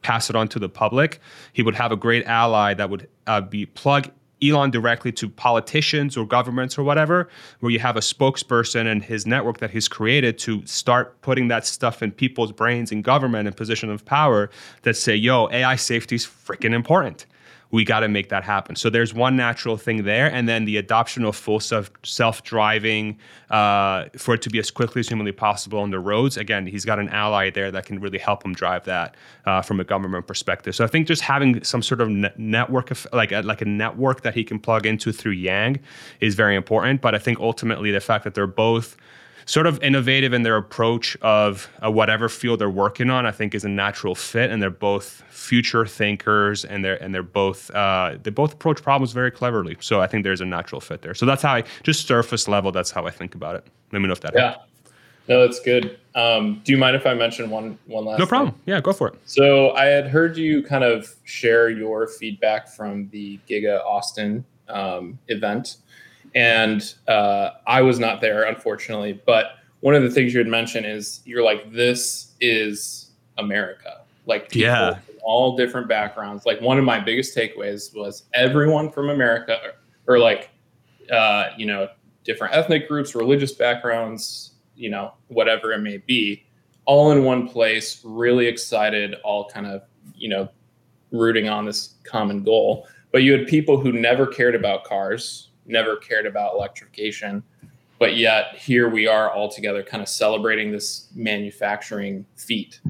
[0.07, 1.19] pass it on to the public,
[1.53, 4.09] he would have a great ally that would uh, be plug
[4.41, 7.29] Elon directly to politicians or governments or whatever,
[7.59, 11.67] where you have a spokesperson and his network that he's created to start putting that
[11.67, 14.49] stuff in people's brains in government and position of power
[14.83, 17.27] that say, yo, AI safety is freaking important
[17.71, 18.77] we got to make that happen.
[18.77, 23.19] So there's one natural thing there, and then the adoption of full self driving
[23.51, 26.37] uh, for it to be as quickly as humanly possible on the roads.
[26.37, 29.15] Again, he's got an ally there that can really help him drive that
[29.47, 30.75] uh, from a government perspective.
[30.75, 33.67] So I think just having some sort of ne- network, of, like a, like a
[33.67, 35.81] network that he can plug into through Yang,
[36.21, 37.01] is very important.
[37.01, 38.97] But I think ultimately the fact that they're both
[39.47, 43.25] sort of innovative in their approach of uh, whatever field they're working on.
[43.25, 47.23] I think is a natural fit, and they're both future thinkers, and they're and they're
[47.23, 49.77] both uh, they both approach problems very cleverly.
[49.81, 51.15] So I think there's a natural fit there.
[51.15, 52.71] So that's how I just surface level.
[52.73, 53.67] That's how I think about it.
[53.93, 54.35] Let me know if that.
[54.35, 54.53] Yeah.
[54.53, 54.63] Helps.
[55.29, 55.99] No, that's good.
[56.15, 58.19] Um, do you mind if I mention one one last?
[58.19, 58.53] No problem.
[58.53, 58.63] Thing?
[58.67, 59.15] Yeah, go for it.
[59.25, 65.19] So I had heard you kind of share your feedback from the Giga Austin um,
[65.29, 65.77] event,
[66.37, 69.21] and uh, I was not there, unfortunately.
[69.27, 74.03] But one of the things you had mentioned is you're like, this is America.
[74.27, 74.95] Like people yeah.
[74.95, 76.45] from all different backgrounds.
[76.47, 79.59] Like one of my biggest takeaways was everyone from America,
[80.07, 80.51] or, or like,
[81.11, 81.89] uh, you know,
[82.25, 86.45] different ethnic groups, religious backgrounds, you know, whatever it may be,
[86.85, 89.83] all in one place, really excited, all kind of,
[90.15, 90.49] you know,
[91.13, 92.87] rooting on this common goal.
[93.13, 97.43] But you had people who never cared about cars, never cared about electrification.
[97.99, 102.81] But yet here we are all together kind of celebrating this manufacturing feat.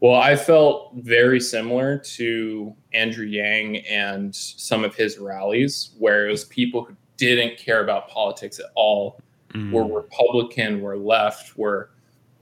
[0.00, 6.30] Well, I felt very similar to Andrew Yang and some of his rallies, where it
[6.30, 9.18] was people who didn't care about politics at all,
[9.54, 9.72] mm.
[9.72, 11.90] were Republican, were left, were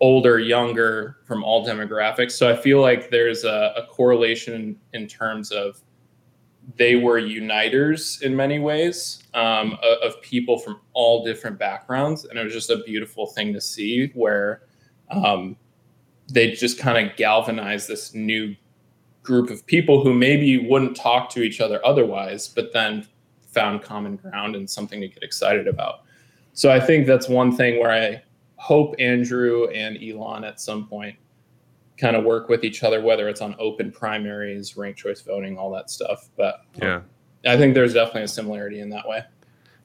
[0.00, 2.32] older, younger, from all demographics.
[2.32, 5.80] So I feel like there's a, a correlation in terms of
[6.76, 12.38] they were uniters in many ways um, of, of, people from all different backgrounds, and
[12.38, 14.62] it was just a beautiful thing to see where
[15.10, 15.56] um,
[16.32, 18.54] they just kind of galvanized this new
[19.22, 23.06] group of people who maybe wouldn't talk to each other otherwise, but then
[23.46, 26.00] found common ground and something to get excited about.
[26.52, 28.22] So I think that's one thing where I
[28.56, 31.16] hope Andrew and Elon at some point
[31.96, 35.70] kind of work with each other, whether it's on open primaries, ranked choice voting, all
[35.70, 36.28] that stuff.
[36.36, 37.02] But yeah,
[37.46, 39.22] I think there's definitely a similarity in that way.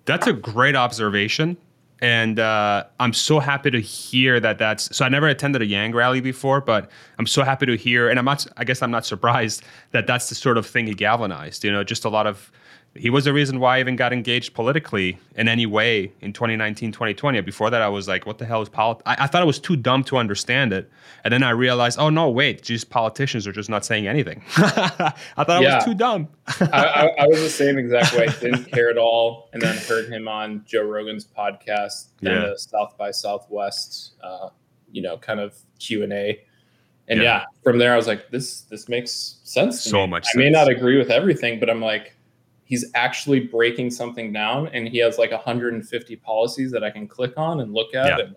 [0.06, 1.58] That's a great observation.
[2.02, 5.04] And uh, I'm so happy to hear that that's so.
[5.04, 8.10] I never attended a Yang rally before, but I'm so happy to hear.
[8.10, 10.94] And I'm not, I guess I'm not surprised that that's the sort of thing he
[10.94, 11.64] galvanized.
[11.66, 12.52] You know, just a lot of
[12.96, 16.92] he was the reason why I even got engaged politically in any way in 2019,
[16.92, 17.40] 2020.
[17.42, 19.04] Before that, I was like, what the hell is politics?
[19.06, 20.90] I, I, thought I was too dumb to understand it.
[21.24, 24.44] And then I realized, oh, no, wait, just politicians are just not saying anything.
[24.58, 25.74] I thought yeah.
[25.74, 26.30] it was too dumb.
[26.62, 28.28] I, I, I, was the same exact way.
[28.42, 29.50] Didn't care at all.
[29.54, 32.48] And then heard him on Joe Rogan's podcast, then yeah.
[32.50, 34.50] the South by Southwest, uh,
[34.92, 36.42] you know, kind of Q&A.
[37.08, 37.24] And yeah.
[37.24, 37.46] yeah.
[37.64, 39.82] from there, I was like, this this makes sense.
[39.82, 40.12] so me.
[40.12, 42.16] much I may not agree with everything, but I'm like,
[42.70, 47.34] he's actually breaking something down and he has like 150 policies that I can click
[47.36, 48.06] on and look at.
[48.06, 48.26] Yeah.
[48.26, 48.36] And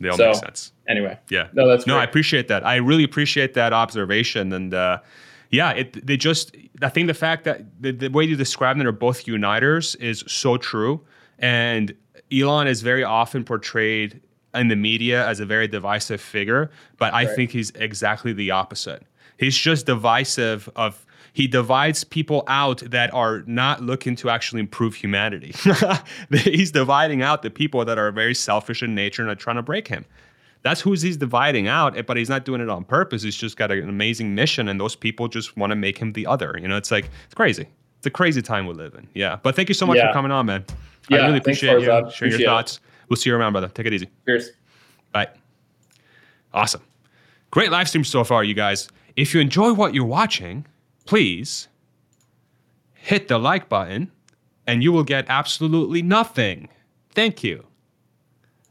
[0.00, 0.72] they all so, make sense.
[0.86, 1.18] Anyway.
[1.30, 1.48] Yeah.
[1.54, 2.02] No, that's No, great.
[2.02, 2.64] I appreciate that.
[2.64, 4.52] I really appreciate that observation.
[4.52, 5.00] And uh,
[5.50, 8.86] yeah, it they just I think the fact that the, the way you describe them
[8.86, 11.00] are both uniters is so true.
[11.38, 11.94] And
[12.30, 14.20] Elon is very often portrayed
[14.52, 17.34] in the media as a very divisive figure, but I right.
[17.34, 19.02] think he's exactly the opposite.
[19.38, 21.03] He's just divisive of
[21.34, 25.52] he divides people out that are not looking to actually improve humanity.
[26.30, 29.62] he's dividing out the people that are very selfish in nature and are trying to
[29.62, 30.04] break him.
[30.62, 33.24] That's who he's dividing out, eh, but he's not doing it on purpose.
[33.24, 36.24] He's just got an amazing mission, and those people just want to make him the
[36.24, 36.56] other.
[36.56, 37.66] You know, it's like it's crazy.
[37.98, 39.08] It's a crazy time we live in.
[39.12, 40.06] Yeah, but thank you so much yeah.
[40.06, 40.64] for coming on, man.
[41.10, 42.76] Yeah, I really appreciate you sharing appreciate your thoughts.
[42.76, 43.08] It.
[43.08, 43.68] We'll see you around, brother.
[43.68, 44.08] Take it easy.
[44.24, 44.52] Cheers.
[45.12, 45.28] Bye.
[46.54, 46.82] Awesome.
[47.50, 48.88] Great live stream so far, you guys.
[49.16, 50.64] If you enjoy what you're watching,
[51.04, 51.68] please
[52.94, 54.10] hit the like button
[54.66, 56.68] and you will get absolutely nothing.
[57.14, 57.66] Thank you.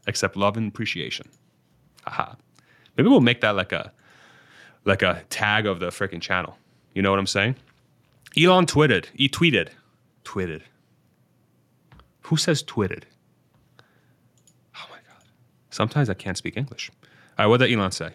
[0.06, 1.28] Except love and appreciation.
[2.06, 2.36] Aha.
[2.96, 3.92] Maybe we'll make that like a
[4.84, 6.58] like a tag of the freaking channel.
[6.94, 7.56] You know what I'm saying?
[8.36, 9.06] Elon tweeted.
[9.14, 9.68] He tweeted.
[10.24, 10.62] Tweeted.
[12.22, 13.04] Who says tweeted?
[14.76, 15.24] Oh my god.
[15.70, 16.90] Sometimes I can't speak English.
[17.38, 18.10] All right, what did Elon say?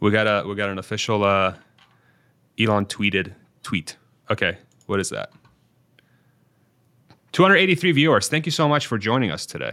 [0.00, 1.54] We got a we got an official uh,
[2.58, 3.96] Elon tweeted tweet.
[4.30, 5.30] Okay, what is that?
[7.32, 8.28] 283 viewers.
[8.28, 9.72] Thank you so much for joining us today.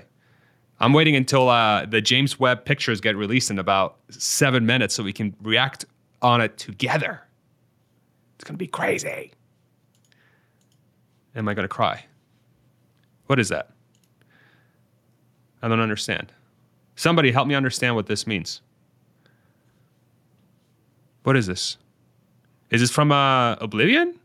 [0.80, 5.04] I'm waiting until uh, the James Webb pictures get released in about seven minutes so
[5.04, 5.86] we can react
[6.22, 7.22] on it together.
[8.36, 9.32] It's to be crazy.
[11.36, 12.06] Am I to cry?
[13.28, 13.70] What is that?
[15.62, 16.34] I don't understand.
[16.96, 18.62] Somebody help me understand what this means.
[21.24, 21.78] What is this?
[22.74, 24.20] Is this from uh, Oblivion?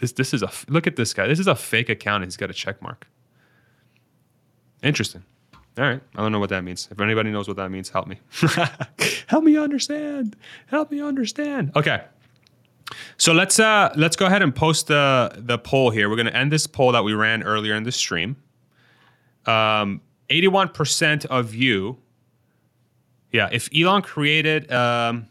[0.00, 1.28] This this is a look at this guy.
[1.28, 2.24] This is a fake account.
[2.24, 3.06] He's got a check mark.
[4.82, 5.22] Interesting.
[5.78, 6.00] All right.
[6.16, 6.88] I don't know what that means.
[6.90, 8.18] If anybody knows what that means, help me.
[9.28, 10.34] help me understand.
[10.66, 11.70] Help me understand.
[11.76, 12.02] Okay.
[13.18, 16.10] So let's uh let's go ahead and post the the poll here.
[16.10, 18.36] We're gonna end this poll that we ran earlier in the stream.
[19.46, 21.98] Um, 81% of you,
[23.30, 25.28] yeah, if Elon created um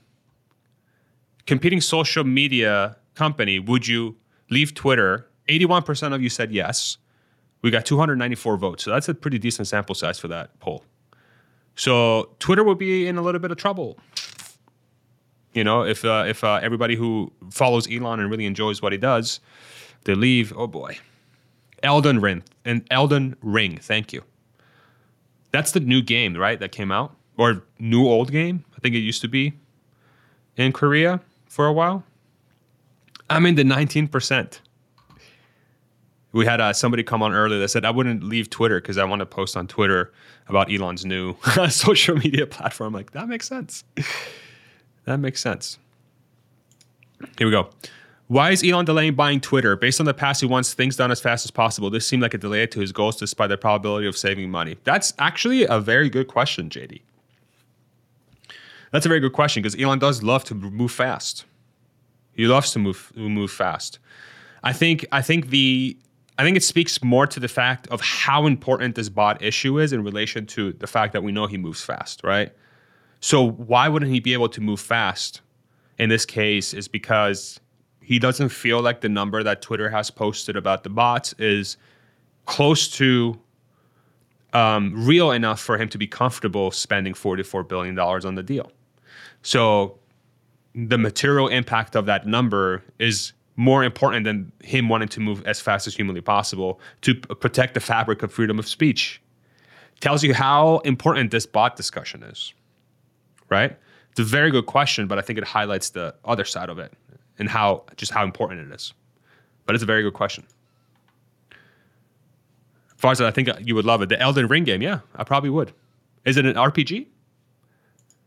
[1.46, 4.16] competing social media company, would you
[4.50, 5.28] leave Twitter?
[5.50, 6.98] 81% of you said yes.
[7.62, 8.84] We got 294 votes.
[8.84, 10.84] So that's a pretty decent sample size for that poll.
[11.76, 13.98] So Twitter would be in a little bit of trouble.
[15.54, 18.98] You know, if uh, if uh, everybody who follows Elon and really enjoys what he
[18.98, 19.40] does,
[20.04, 20.54] they leave.
[20.56, 20.98] Oh boy,
[21.82, 23.78] Elden Ring and Elden Ring.
[23.78, 24.22] Thank you.
[25.52, 26.60] That's the new game, right?
[26.60, 28.66] That came out or new old game.
[28.76, 29.54] I think it used to be
[30.58, 31.22] in Korea
[31.56, 32.04] for a while.
[33.30, 34.60] I'm in the 19%.
[36.34, 39.06] We had uh, somebody come on earlier that said, I wouldn't leave Twitter because I
[39.06, 40.12] want to post on Twitter
[40.50, 41.38] about Elon's new
[41.70, 42.92] social media platform.
[42.92, 43.86] Like, that makes sense.
[45.06, 45.80] that makes sense.
[47.38, 47.70] Here we go.
[48.28, 49.78] Why is Elon delaying buying Twitter?
[49.78, 51.90] Based on the past, he wants things done as fast as possible.
[51.90, 54.76] This seemed like a delay to his goals despite the probability of saving money.
[54.84, 57.00] That's actually a very good question, JD.
[58.96, 61.44] That's a very good question because Elon does love to move fast.
[62.32, 64.00] He loves to move move fast.
[64.64, 65.98] I think I think the
[66.40, 69.92] I think it speaks more to the fact of how important this bot issue is
[69.92, 72.54] in relation to the fact that we know he moves fast, right?
[73.20, 75.42] So why wouldn't he be able to move fast?
[76.00, 77.60] In this case, is because
[78.00, 81.76] he doesn't feel like the number that Twitter has posted about the bots is
[82.46, 83.38] close to
[84.56, 88.72] um, real enough for him to be comfortable spending $44 billion on the deal.
[89.46, 90.00] So
[90.74, 95.62] the material impact of that number is more important than him wanting to move as
[95.62, 99.22] fast as humanly possible to p- protect the fabric of freedom of speech.
[100.02, 102.56] Tells you how important this bot discussion is,
[103.48, 103.78] right?
[104.10, 106.92] It's a very good question, but I think it highlights the other side of it
[107.38, 108.96] and how just how important it is.
[109.68, 110.44] But it's a very good question.
[113.00, 114.10] Farzad, I think you would love it.
[114.10, 115.72] The Elden Ring game, yeah, I probably would.
[116.26, 117.06] Is it an RPG?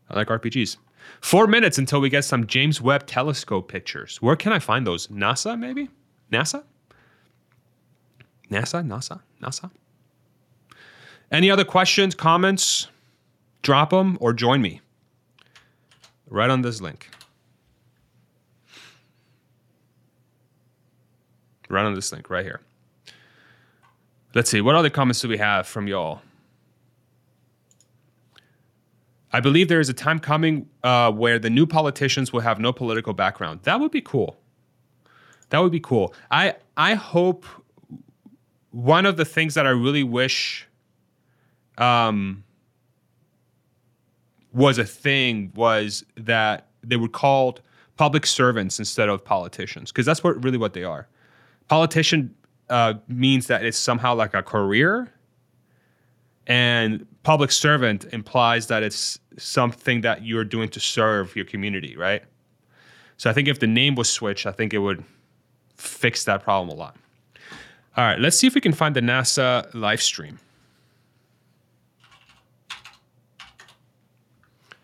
[0.09, 0.77] I like RPGs.
[1.21, 4.21] Four minutes until we get some James Webb Telescope pictures.
[4.21, 5.07] Where can I find those?
[5.07, 5.89] NASA, maybe?
[6.31, 6.63] NASA?
[8.49, 8.87] NASA?
[8.87, 9.21] NASA?
[9.41, 9.71] NASA?
[11.31, 12.87] Any other questions, comments?
[13.61, 14.81] Drop them or join me
[16.29, 17.09] right on this link.
[21.67, 22.61] Right on this link, right here.
[24.33, 26.21] Let's see, what other comments do we have from y'all?
[29.31, 32.73] I believe there is a time coming uh, where the new politicians will have no
[32.73, 33.61] political background.
[33.63, 34.39] That would be cool.
[35.49, 36.13] That would be cool.
[36.31, 37.45] I I hope
[38.71, 40.67] one of the things that I really wish
[41.77, 42.43] um,
[44.53, 47.61] was a thing was that they were called
[47.97, 51.07] public servants instead of politicians because that's what really what they are.
[51.67, 52.33] Politician
[52.69, 55.11] uh, means that it's somehow like a career
[56.49, 62.23] and public servant implies that it's something that you're doing to serve your community, right?
[63.17, 65.03] So I think if the name was switched, I think it would
[65.77, 66.97] fix that problem a lot.
[67.95, 70.39] All right, let's see if we can find the NASA live stream.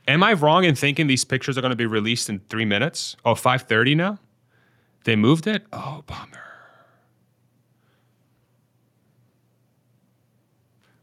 [0.07, 3.15] Am I wrong in thinking these pictures are going to be released in three minutes?
[3.25, 4.19] Oh, 5.30 now?
[5.03, 5.65] They moved it?
[5.73, 6.43] Oh, bummer.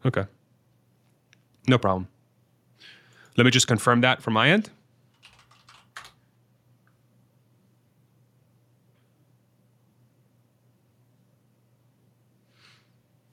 [0.04, 0.24] Okay.
[1.66, 2.08] No problem.
[3.36, 4.70] Let me just confirm that from my end.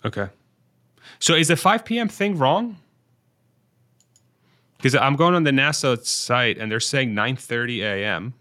[0.05, 0.29] Okay.
[1.19, 2.07] So is the 5 p.m.
[2.07, 2.77] thing wrong?
[4.77, 8.33] Because I'm going on the NASA site and they're saying 9:30 a.m.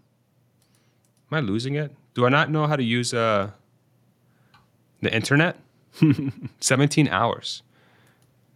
[1.31, 1.93] Am I losing it?
[2.13, 3.51] Do I not know how to use uh,
[5.01, 5.57] the internet?
[6.61, 7.61] 17 hours.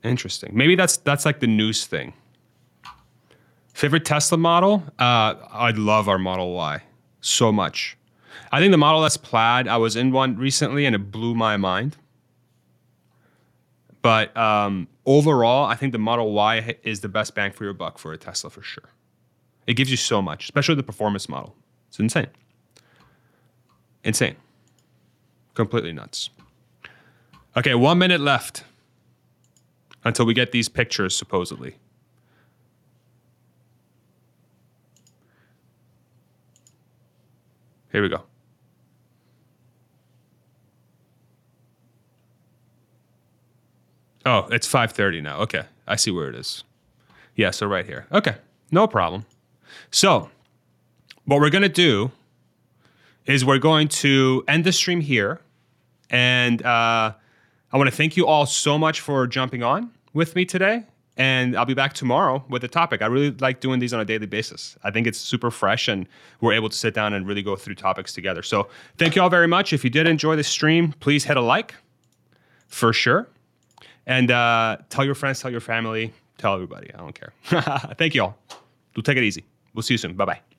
[0.03, 0.51] Interesting.
[0.53, 2.13] Maybe that's that's like the news thing.
[3.73, 4.83] Favorite Tesla model?
[4.99, 6.83] Uh, I love our Model Y
[7.21, 7.97] so much.
[8.51, 9.67] I think the Model S Plaid.
[9.67, 11.97] I was in one recently and it blew my mind.
[14.01, 17.97] But um, overall, I think the Model Y is the best bang for your buck
[17.97, 18.89] for a Tesla for sure.
[19.65, 21.55] It gives you so much, especially the performance model.
[21.87, 22.27] It's insane.
[24.03, 24.35] Insane.
[25.53, 26.29] Completely nuts.
[27.55, 28.65] Okay, one minute left
[30.03, 31.75] until we get these pictures, supposedly.
[37.91, 38.23] Here we go.
[44.25, 45.39] Oh, it's 5:30 now.
[45.39, 45.63] Okay.
[45.85, 46.63] I see where it is.
[47.35, 48.07] Yeah, so right here.
[48.11, 48.35] Okay.
[48.71, 49.25] No problem.
[49.91, 50.29] So,
[51.25, 52.11] what we're going to do
[53.25, 55.41] is we're going to end the stream here
[56.09, 57.13] and uh,
[57.73, 60.85] I want to thank you all so much for jumping on with me today.
[61.17, 63.01] And I'll be back tomorrow with a topic.
[63.01, 64.77] I really like doing these on a daily basis.
[64.83, 66.07] I think it's super fresh and
[66.41, 68.41] we're able to sit down and really go through topics together.
[68.41, 68.67] So
[68.97, 69.73] thank you all very much.
[69.73, 71.75] If you did enjoy the stream, please hit a like
[72.67, 73.27] for sure.
[74.05, 76.93] And uh, tell your friends, tell your family, tell everybody.
[76.93, 77.33] I don't care.
[77.97, 78.37] thank you all.
[78.95, 79.45] We'll take it easy.
[79.73, 80.13] We'll see you soon.
[80.13, 80.52] Bye bye.